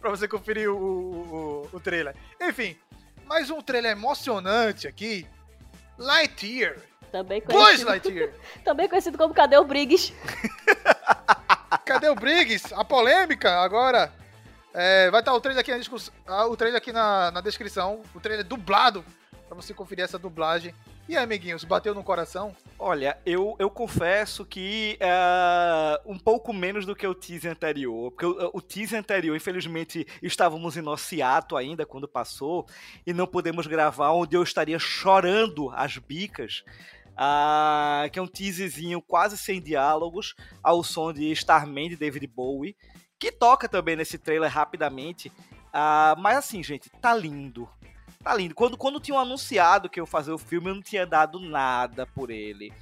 [0.00, 2.14] pra você conferir o, o, o trailer.
[2.40, 2.76] Enfim,
[3.24, 5.26] mais um trailer emocionante aqui.
[5.98, 6.76] Lightyear.
[7.10, 8.30] Também conhecido, Lightyear.
[8.64, 10.12] também conhecido como Cadê o Briggs?
[11.84, 12.72] Cadê o Briggs?
[12.74, 14.12] A polêmica agora.
[14.74, 18.02] É, vai estar o trailer aqui na, discuss- ah, o trailer aqui na, na descrição.
[18.14, 19.04] O trailer dublado.
[19.48, 20.74] Pra você conferir essa dublagem.
[21.08, 22.54] E aí, amiguinhos, bateu no coração?
[22.76, 28.10] Olha, eu, eu confesso que é, um pouco menos do que o teaser anterior.
[28.10, 32.66] Porque o, o teaser anterior, infelizmente, estávamos em nosso hiato ainda quando passou.
[33.06, 36.64] E não podemos gravar, onde eu estaria chorando as bicas.
[37.16, 42.76] ah, que é um teaserzinho quase sem diálogos, ao som de Starman de David Bowie.
[43.16, 45.30] Que toca também nesse trailer rapidamente.
[45.72, 47.68] Ah, mas assim, gente, tá lindo.
[48.26, 48.56] Tá lindo.
[48.56, 52.28] Quando, quando tinham anunciado que eu fazer o filme, eu não tinha dado nada por
[52.28, 52.72] ele.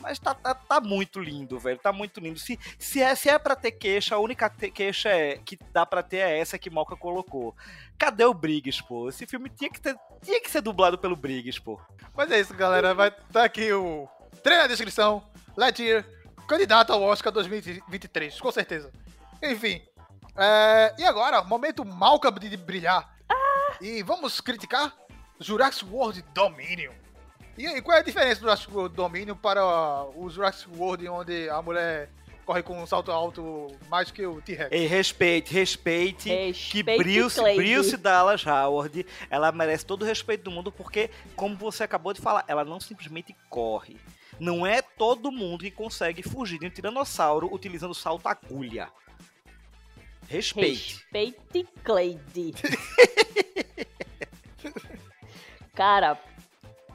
[0.00, 1.76] Mas tá, tá, tá muito lindo, velho.
[1.76, 2.38] Tá muito lindo.
[2.38, 6.04] Se, se, é, se é pra ter queixa, a única queixa é, que dá pra
[6.04, 7.52] ter é essa que Moca colocou.
[7.98, 9.08] Cadê o Briggs, pô?
[9.08, 11.80] Esse filme tinha que, ter, tinha que ser dublado pelo Briggs, pô.
[12.16, 12.94] Mas é isso, galera.
[12.94, 14.08] Vai estar aqui o
[14.40, 15.20] trailer na descrição.
[15.56, 16.06] Lightyear,
[16.46, 18.92] candidato ao Oscar 2023, com certeza.
[19.42, 19.82] Enfim.
[20.36, 23.11] é, e agora, momento Malcolm de brilhar.
[23.82, 24.96] E vamos criticar
[25.40, 26.92] Jurassic World Dominion.
[27.58, 29.60] E aí, qual é a diferença do Jurassic World Dominion para
[30.14, 32.08] o Jurassic World onde a mulher
[32.46, 34.70] corre com um salto alto mais que o T-Rex?
[34.70, 36.28] Ei, respeite, respeite.
[36.28, 37.60] que Respeite Bruce, Cleide.
[37.60, 42.20] Bruce Dallas Howard, ela merece todo o respeito do mundo, porque, como você acabou de
[42.20, 43.96] falar, ela não simplesmente corre.
[44.38, 48.88] Não é todo mundo que consegue fugir de um tiranossauro utilizando salto agulha.
[50.28, 51.04] Respeite.
[51.12, 52.54] Respeite Cleide.
[55.74, 56.18] Cara,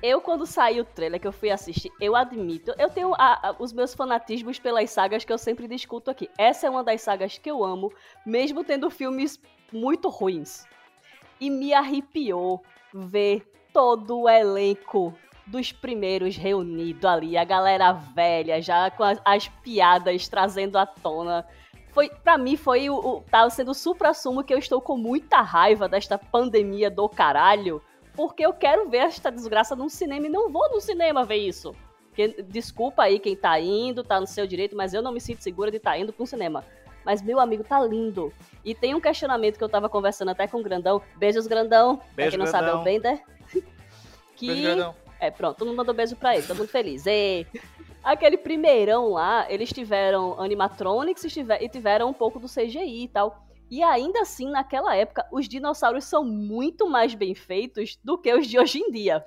[0.02, 3.56] eu quando saiu o trailer que eu fui assistir, eu admito, eu tenho a- a-
[3.60, 6.30] os meus fanatismos pelas sagas que eu sempre discuto aqui.
[6.38, 7.92] Essa é uma das sagas que eu amo,
[8.26, 9.40] mesmo tendo filmes
[9.72, 10.66] muito ruins.
[11.40, 18.92] E me arrepiou ver todo o elenco dos primeiros reunido ali, a galera velha, já
[18.92, 21.48] com as, as piadas trazendo à tona
[21.98, 25.42] foi para mim foi o, o tá sendo o supra-sumo que eu estou com muita
[25.42, 27.82] raiva desta pandemia do caralho,
[28.14, 31.76] porque eu quero ver esta desgraça num cinema e não vou no cinema ver isso.
[32.10, 35.42] Porque, desculpa aí quem tá indo, tá no seu direito, mas eu não me sinto
[35.42, 36.64] segura de estar tá indo pro cinema.
[37.04, 38.32] Mas, meu amigo, tá lindo.
[38.64, 41.02] E tem um questionamento que eu tava conversando até com o Grandão.
[41.16, 41.98] Beijos, Grandão.
[41.98, 42.82] pra Beijo, quem não sabe, é Grandão.
[42.82, 43.24] o Bender.
[44.36, 47.08] que Beijo, é, pronto, todo mundo mandou beijo pra ele, todo mundo feliz.
[47.08, 47.48] Ê.
[48.08, 53.46] Aquele primeirão lá, eles tiveram animatronics e tiver- tiveram um pouco do CGI e tal.
[53.70, 58.48] E ainda assim, naquela época, os dinossauros são muito mais bem feitos do que os
[58.48, 59.26] de hoje em dia.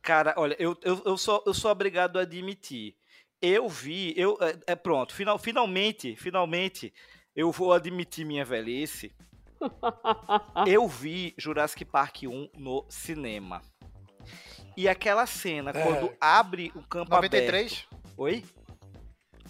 [0.00, 2.94] Cara, olha, eu, eu, eu, sou, eu sou obrigado a admitir.
[3.42, 6.94] Eu vi, eu, é, é pronto, final, finalmente, finalmente,
[7.36, 9.14] eu vou admitir minha velhice.
[10.66, 13.60] eu vi Jurassic Park 1 no cinema.
[14.76, 15.82] E aquela cena, É.
[15.82, 17.34] quando abre o campo aberto...
[17.34, 17.86] 93?
[18.16, 18.44] Oi?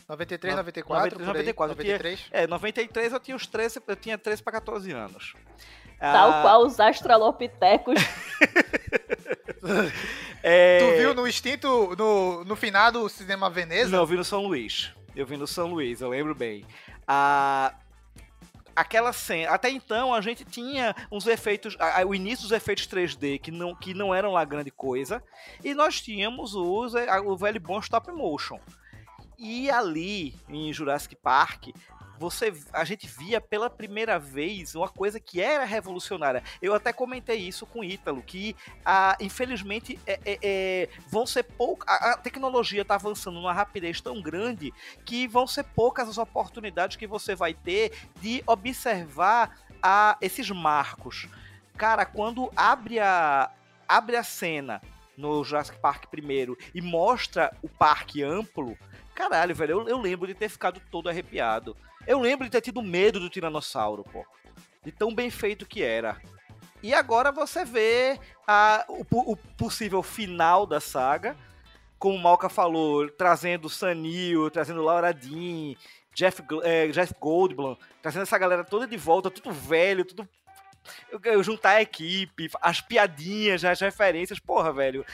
[0.09, 2.27] 93, No- 94, 93, por aí, 94, eu tinha- 93.
[2.31, 5.35] É, 93 eu tinha uns 13, eu tinha 13 para 14 anos.
[5.98, 7.94] Tal Ah, qual os astralopitecos.
[10.42, 13.90] é, Tu viu no extinto, no, no finado Cinema Veneza?
[13.90, 14.92] Não, eu vi no São Luís.
[15.17, 16.67] Eu vi no São Luís, eu lembro bem.
[17.06, 17.73] Ah,
[18.77, 19.50] aquela cena.
[19.52, 21.77] Até então a gente tinha uns efeitos.
[21.79, 25.22] a- a- o início dos efeitos 3D que não, que não eram lá grande coisa.
[25.62, 28.58] E nós tínhamos os, a- o velho bom stop motion.
[29.38, 31.68] E ali, em Jurassic Park,
[32.19, 36.42] você a gente via pela primeira vez uma coisa que era revolucionária.
[36.60, 41.42] Eu até comentei isso com o Ítalo, que ah, infelizmente é, é, é, vão ser
[41.44, 41.88] poucas.
[41.88, 44.73] A, tecnologia está avançando numa rapidez tão grande
[45.04, 51.29] que vão ser poucas as oportunidades que você vai ter de observar a, esses marcos.
[51.77, 53.50] Cara, quando abre a,
[53.88, 54.81] abre a cena
[55.17, 58.77] no Jurassic Park primeiro e mostra o parque amplo,
[59.15, 61.77] caralho, velho, eu, eu lembro de ter ficado todo arrepiado.
[62.07, 64.25] Eu lembro de ter tido medo do Tiranossauro, pô.
[64.85, 66.21] De tão bem feito que era.
[66.83, 71.35] E agora você vê a, o, o possível final da saga,
[71.98, 75.75] como o Malca falou, trazendo Sanil, trazendo Laura Dean,
[76.15, 80.29] Jeff, é, Jeff Goldblum, trazendo essa galera toda de volta, tudo velho, tudo.
[81.42, 85.07] Juntar a equipe, as piadinhas, as referências, porra, velho.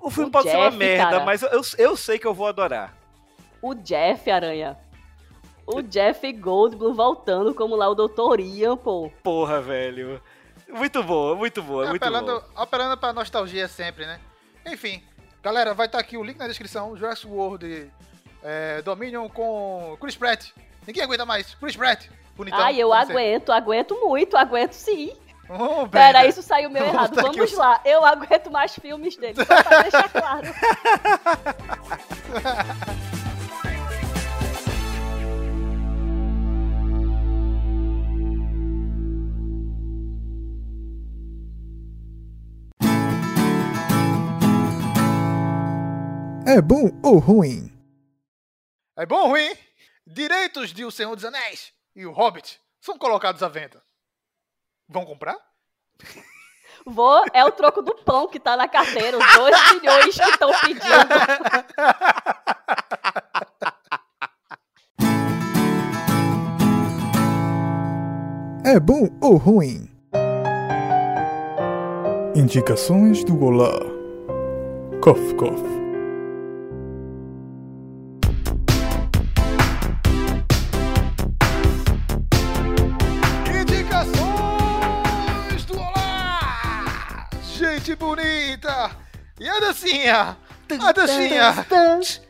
[0.00, 1.24] O filme o pode Jeff, ser uma merda, cara.
[1.26, 2.96] mas eu, eu sei que eu vou adorar.
[3.60, 4.78] O Jeff Aranha
[5.66, 8.40] o Jeff Goldblum voltando como lá o Dr.
[8.40, 9.10] Ian, pô.
[9.22, 10.20] Porra, velho.
[10.68, 12.44] Muito boa, muito boa, é, muito apelando, boa.
[12.56, 14.18] Apelando pra nostalgia sempre, né?
[14.66, 15.02] Enfim,
[15.42, 16.96] galera, vai estar tá aqui o link na descrição.
[16.96, 17.90] Jurassic World
[18.42, 20.50] é, Dominion com Chris Pratt.
[20.86, 21.54] Ninguém aguenta mais.
[21.54, 22.08] Chris Pratt.
[22.36, 22.58] Bonitão.
[22.58, 25.12] Ai, eu aguento, aguento muito, aguento sim.
[25.48, 27.14] Oh, Pera, isso saiu meio errado.
[27.14, 30.48] Vamos lá, eu aguento mais filmes dele, só pra deixar claro.
[46.54, 47.68] É bom ou ruim?
[48.96, 49.56] É bom ou ruim?
[50.06, 53.82] Direitos de O Senhor dos Anéis e O Hobbit são colocados à venda.
[54.88, 55.36] Vão comprar?
[56.86, 60.52] Vou, é o troco do pão que tá na carteira, os dois milhões que estão
[60.60, 60.84] pedindo.
[68.64, 69.90] É bom ou ruim?
[72.36, 73.76] Indicações do Olá.
[75.02, 75.83] Cof, cof.
[89.56, 90.36] A dancinha?
[90.80, 91.66] A dancinha!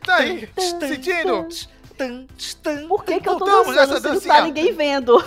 [0.04, 1.48] Tá aí, sentindo?
[2.88, 5.24] Por que, que eu tô dançando se não tá ninguém vendo?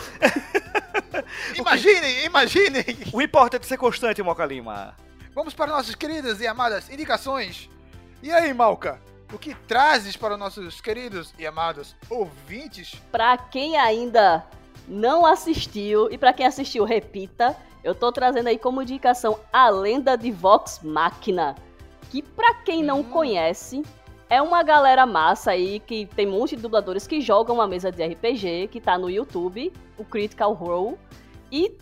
[1.56, 2.86] imaginem, imaginem!
[3.14, 4.96] O importante é ser constante, Moca Lima.
[5.34, 7.70] Vamos para nossas queridas e amadas indicações.
[8.22, 9.00] E aí, Malca?
[9.32, 12.96] O que trazes para nossos queridos e amados ouvintes?
[13.12, 14.46] Para quem ainda
[14.88, 17.56] não assistiu e para quem assistiu, repita.
[17.84, 21.56] Eu tô trazendo aí como indicação a lenda de Vox Machina,
[22.10, 23.04] que para quem não hum.
[23.04, 23.84] conhece,
[24.30, 27.92] é uma galera massa aí que tem um monte de dubladores que jogam uma mesa
[27.92, 30.98] de RPG, que tá no YouTube, o Critical Role,
[31.52, 31.78] e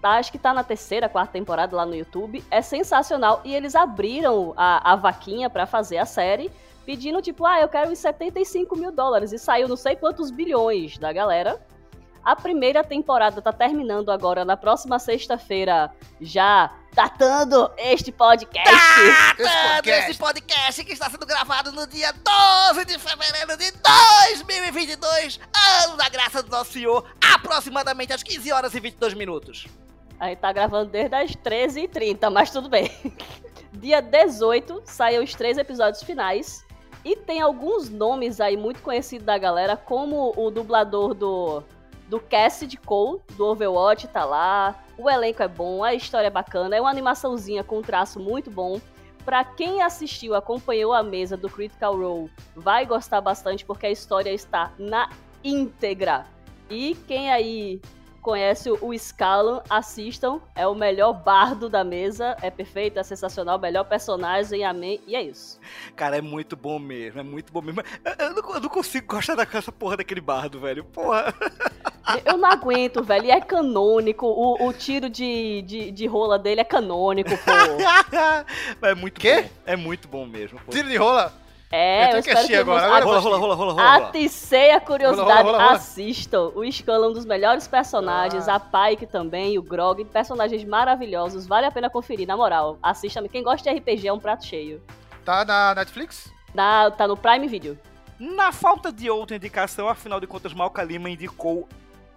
[0.00, 2.44] tá, acho que tá na terceira, quarta temporada lá no YouTube.
[2.50, 6.50] É sensacional e eles abriram a, a vaquinha para fazer a série,
[6.86, 10.96] pedindo tipo, ah, eu quero os 75 mil dólares, e saiu não sei quantos bilhões
[10.96, 11.60] da galera.
[12.22, 15.90] A primeira temporada tá terminando agora na próxima sexta-feira,
[16.20, 18.70] já datando este podcast.
[19.38, 25.40] Datando este podcast que está sendo gravado no dia 12 de fevereiro de 2022,
[25.86, 29.66] ano da graça do nosso Senhor, aproximadamente às 15 horas e 22 minutos.
[30.18, 32.90] A gente tá gravando desde as 13h30, mas tudo bem.
[33.72, 36.66] dia 18 saem os três episódios finais.
[37.02, 41.62] E tem alguns nomes aí muito conhecidos da galera, como o dublador do
[42.10, 44.84] do Cassidy Cole, do Overwatch, tá lá.
[44.98, 48.50] O elenco é bom, a história é bacana, é uma animaçãozinha com um traço muito
[48.50, 48.80] bom.
[49.24, 54.30] Para quem assistiu, acompanhou a mesa do Critical Role, vai gostar bastante porque a história
[54.30, 55.08] está na
[55.44, 56.26] íntegra.
[56.68, 57.80] E quem aí
[58.20, 60.40] conhece o Scallon, assistam.
[60.54, 62.36] É o melhor bardo da mesa.
[62.42, 65.00] É perfeito, é sensacional, melhor personagem, amém.
[65.06, 65.58] E é isso.
[65.96, 67.82] Cara, é muito bom mesmo, é muito bom mesmo.
[68.18, 70.84] Eu não, eu não consigo gostar daquela porra daquele bardo, velho.
[70.84, 71.34] Porra.
[72.24, 73.26] Eu não aguento, velho.
[73.26, 74.26] E é canônico.
[74.26, 77.52] O, o tiro de, de, de, rola dele é canônico, pô.
[78.86, 79.42] é muito Quê?
[79.42, 79.48] bom.
[79.66, 80.58] É muito bom mesmo.
[80.60, 80.70] Pô.
[80.70, 81.32] Tiro de rola?
[81.72, 82.84] É, eu, eu espero que agora.
[82.84, 84.08] agora rola, rola, rola, rola, rola.
[84.08, 86.50] Aticei a curiosidade, rola, rola, assistam.
[86.54, 88.56] O Skull é um dos melhores personagens, ah.
[88.56, 92.76] a Pike também, o Grog, personagens maravilhosos, vale a pena conferir, na moral.
[92.82, 94.82] Assista, quem gosta de RPG é um prato cheio.
[95.24, 96.32] Tá na Netflix?
[96.52, 97.78] Na, tá no Prime Video.
[98.18, 101.68] Na falta de outra indicação, afinal de contas, Malca Lima indicou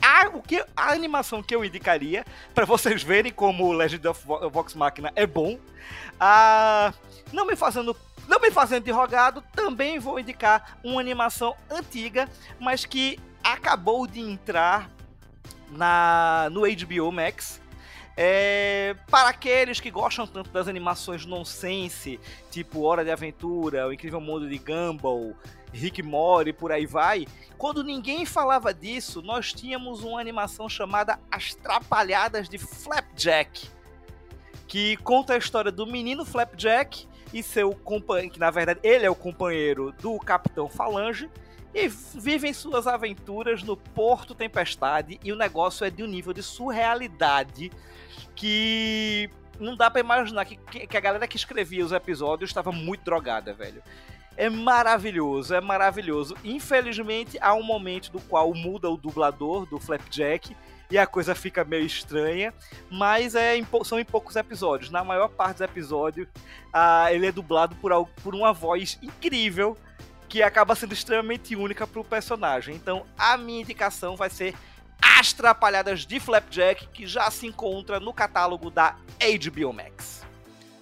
[0.03, 4.21] a, o que, a animação que eu indicaria, para vocês verem como o Legend of
[4.51, 5.57] Vox Machina é bom.
[6.19, 6.93] Ah,
[7.31, 7.95] não me fazendo
[8.27, 12.29] não me fazendo de rogado, também vou indicar uma animação antiga,
[12.59, 14.89] mas que acabou de entrar
[15.69, 17.61] na no HBO Max.
[18.15, 22.19] É, para aqueles que gostam tanto das animações nonsense,
[22.51, 25.35] tipo Hora de Aventura, O Incrível Mundo de Gumball,
[25.73, 27.27] Rick Mori, por aí vai.
[27.57, 33.67] Quando ninguém falava disso, nós tínhamos uma animação chamada As Trapalhadas de Flapjack,
[34.67, 39.09] que conta a história do menino Flapjack e seu companheiro, que na verdade ele é
[39.09, 41.29] o companheiro do Capitão Falange,
[41.73, 46.43] e vivem suas aventuras no Porto Tempestade e o negócio é de um nível de
[46.43, 47.71] surrealidade
[48.35, 49.27] que
[49.59, 53.53] não dá pra imaginar que, que a galera que escrevia os episódios estava muito drogada,
[53.53, 53.81] velho.
[54.35, 56.35] É maravilhoso, é maravilhoso.
[56.43, 60.55] Infelizmente, há um momento do qual muda o dublador do Flapjack
[60.89, 62.53] e a coisa fica meio estranha,
[62.89, 64.91] mas é em, são em poucos episódios.
[64.91, 66.27] Na maior parte dos episódios,
[66.71, 67.91] ah, ele é dublado por,
[68.23, 69.77] por uma voz incrível
[70.27, 72.75] que acaba sendo extremamente única para o personagem.
[72.75, 74.55] Então, a minha indicação vai ser
[74.99, 80.23] As Trapalhadas de Flapjack, que já se encontra no catálogo da HBO Max.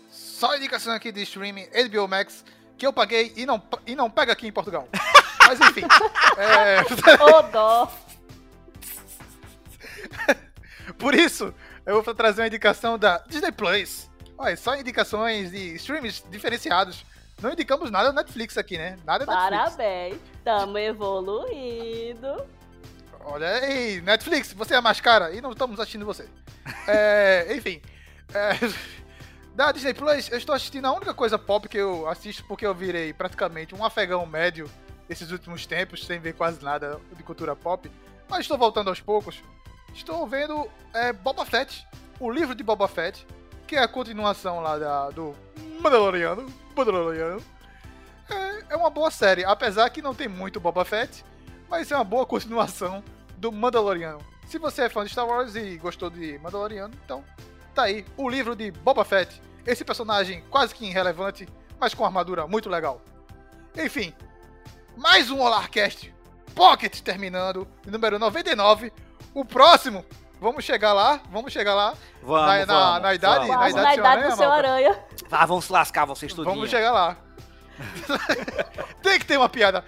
[0.10, 2.44] Só indicação aqui de streaming HBO Max
[2.82, 4.88] que eu paguei e não, e não pega aqui em Portugal.
[5.48, 5.84] Mas enfim.
[6.36, 6.82] é...
[7.24, 7.92] Ô, dó.
[10.98, 11.54] Por isso,
[11.86, 14.10] eu vou trazer uma indicação da Disney Plus.
[14.36, 17.06] Olha, só indicações de streams diferenciados.
[17.40, 18.98] Não indicamos nada da Netflix aqui, né?
[19.06, 19.76] Nada da Netflix.
[19.76, 20.18] Parabéns.
[20.44, 22.48] Tamo evoluindo.
[23.26, 26.28] Olha aí, Netflix, você é mais cara e não estamos assistindo você.
[26.88, 27.80] É, enfim.
[28.34, 28.54] É,
[29.54, 32.74] da Disney Plus, eu estou assistindo a única coisa pop que eu assisto porque eu
[32.74, 34.70] virei praticamente um afegão médio
[35.10, 37.92] esses últimos tempos, sem ver quase nada de cultura pop.
[38.30, 39.44] Mas estou voltando aos poucos.
[39.94, 41.86] Estou vendo é, Boba Fett,
[42.18, 43.28] o livro de Boba Fett,
[43.68, 45.36] que é a continuação lá da, do
[45.82, 46.46] Mandaloriano.
[46.74, 47.44] Mandaloriano.
[48.30, 51.26] É, é uma boa série, apesar que não tem muito Boba Fett,
[51.70, 53.04] mas é uma boa continuação
[53.36, 54.20] do Mandaloriano.
[54.48, 57.22] Se você é fã de Star Wars e gostou de Mandaloriano, então
[57.74, 59.42] tá aí o livro de Boba Fett.
[59.66, 61.48] Esse personagem quase que irrelevante,
[61.80, 63.02] mas com armadura muito legal.
[63.76, 64.14] Enfim,
[64.98, 66.14] mais um Olarcast
[66.54, 68.92] Pocket terminando, número 99.
[69.34, 70.06] O próximo,
[70.40, 71.94] vamos chegar lá, vamos chegar lá.
[72.22, 73.62] Vamos, na, na, vamos, na idade, vamos.
[73.62, 74.68] na idade, na do idade do seu Malca?
[74.68, 75.00] aranha.
[75.32, 76.54] Ah, vamos se lascar vocês tudinho.
[76.54, 77.18] Vamos chegar lá.
[79.02, 79.86] Tem que ter uma piada.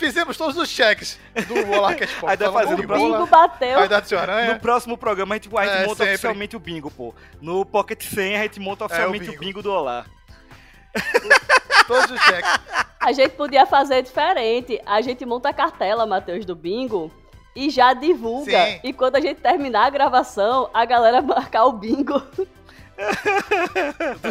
[0.00, 2.30] Fizemos todos os cheques do Olarcast Pop.
[2.30, 4.18] Aí dá fazendo bola, Bingo bateu.
[4.18, 4.54] Aranha.
[4.54, 6.14] No próximo programa a gente, a gente É, monta sempre.
[6.14, 7.14] oficialmente o bingo, pô.
[7.38, 9.44] No Pocket 100 a gente monta oficialmente o, bingo.
[9.44, 9.62] bingo.
[9.62, 10.06] do Olá.
[11.86, 12.50] Todos os cheques.
[12.98, 14.80] A gente podia fazer diferente.
[14.86, 17.12] A gente monta a cartela, Matheus, do bingo.
[17.54, 18.66] E já divulga.
[18.66, 18.80] Sim.
[18.82, 22.22] E quando a gente terminar a gravação, a galera marcar o bingo.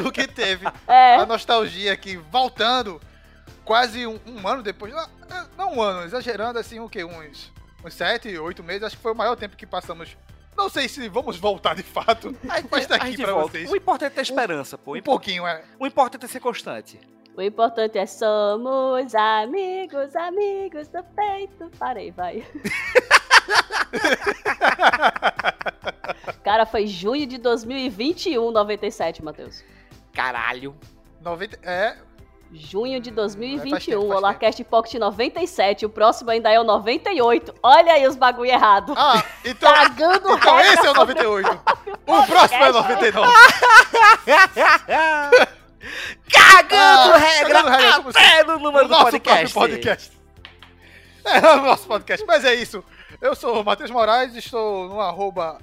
[0.01, 0.65] do que teve.
[0.87, 1.15] É.
[1.17, 2.99] A nostalgia aqui, voltando
[3.69, 4.91] quase um, um ano depois.
[4.91, 5.07] Não,
[5.55, 7.03] não um ano, exagerando assim, o quê?
[7.03, 7.53] Uns,
[7.85, 8.81] uns sete, oito meses.
[8.81, 10.17] Acho que foi o maior tempo que passamos.
[10.57, 12.35] Não sei se vamos voltar de fato,
[12.71, 13.51] mas tá aqui pra volta.
[13.51, 13.71] vocês.
[13.71, 14.97] O importante é ter esperança, pô.
[14.97, 15.63] Um pouquinho, é.
[15.77, 16.99] O importante é ser constante.
[17.37, 21.69] O importante é somos amigos, amigos do peito.
[21.77, 22.43] Parei, vai.
[26.43, 29.63] Cara, foi junho de 2021, 97, Matheus.
[30.11, 30.75] Caralho.
[31.21, 31.97] 90, é,
[32.51, 35.85] Junho de Hum, faz 2021, tempo, o faz Olarcast Pocket 97.
[35.85, 37.53] O próximo ainda é o 98.
[37.61, 38.93] Olha aí os bagulho errado.
[38.97, 41.61] Ah, então, Cagando então esse é o 98.
[42.07, 43.33] O próximo é 99.
[46.31, 49.53] Cagando Ah, regra cagando regra, até no número o do nosso podcast.
[49.53, 50.11] podcast.
[51.23, 52.83] É o nosso podcast, mas é isso.
[53.21, 55.59] Eu sou o Matheus Moraes, estou no arroba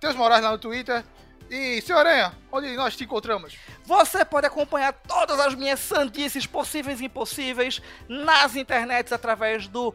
[0.00, 1.04] Teus Moraes lá no Twitter.
[1.50, 3.56] E, senhor Aranha, onde nós te encontramos?
[3.84, 9.94] Você pode acompanhar todas as minhas sandices possíveis e impossíveis nas internets através do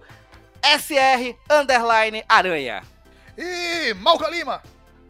[0.64, 2.84] SR Underline Aranha.
[3.38, 4.62] E Malca Lima!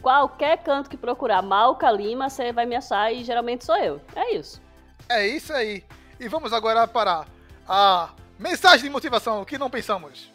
[0.02, 4.02] Qualquer canto que procurar Malca Lima, você vai me achar e geralmente sou eu.
[4.16, 4.60] É isso.
[5.08, 5.84] É isso aí.
[6.20, 7.26] E vamos agora para
[7.68, 10.32] a mensagem de motivação que não pensamos.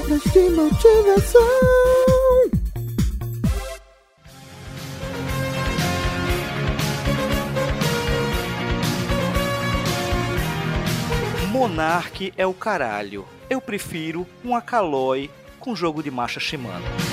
[0.00, 1.40] Palavras de motivação.
[11.50, 13.26] Monark é o caralho.
[13.50, 17.09] Eu prefiro um Acaloi com jogo de marcha Shimano.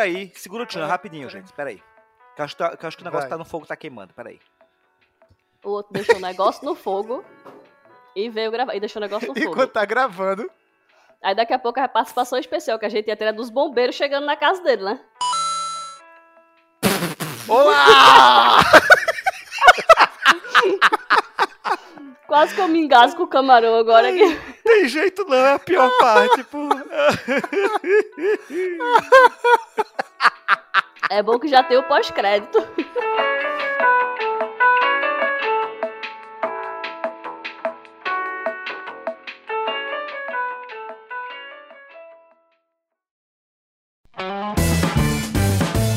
[0.00, 1.52] Segura aí, segura o tchan, rapidinho, gente.
[1.52, 1.82] Pera aí.
[2.34, 3.30] Que eu acho, que tá- que eu acho que o negócio Vai.
[3.30, 4.14] tá no fogo, tá queimando.
[4.14, 4.40] Pera aí.
[5.62, 7.22] O outro deixou o negócio no fogo
[8.16, 8.74] e veio gravar.
[8.74, 9.50] E deixou o negócio no fogo.
[9.52, 10.50] Enquanto tá gravando.
[11.22, 13.94] Aí daqui a pouco a participação especial que a gente ia ter é dos bombeiros
[13.94, 15.00] chegando na casa dele, né?
[17.46, 18.58] Olá!
[22.26, 24.22] Quase que eu me engasgo com o camarão agora aqui.
[24.70, 26.68] Tem jeito não, é a pior parte, pô.
[31.10, 32.56] É bom que já tem o pós-crédito.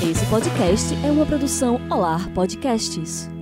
[0.01, 3.32] Esse podcast é uma produção Olar Podcasts.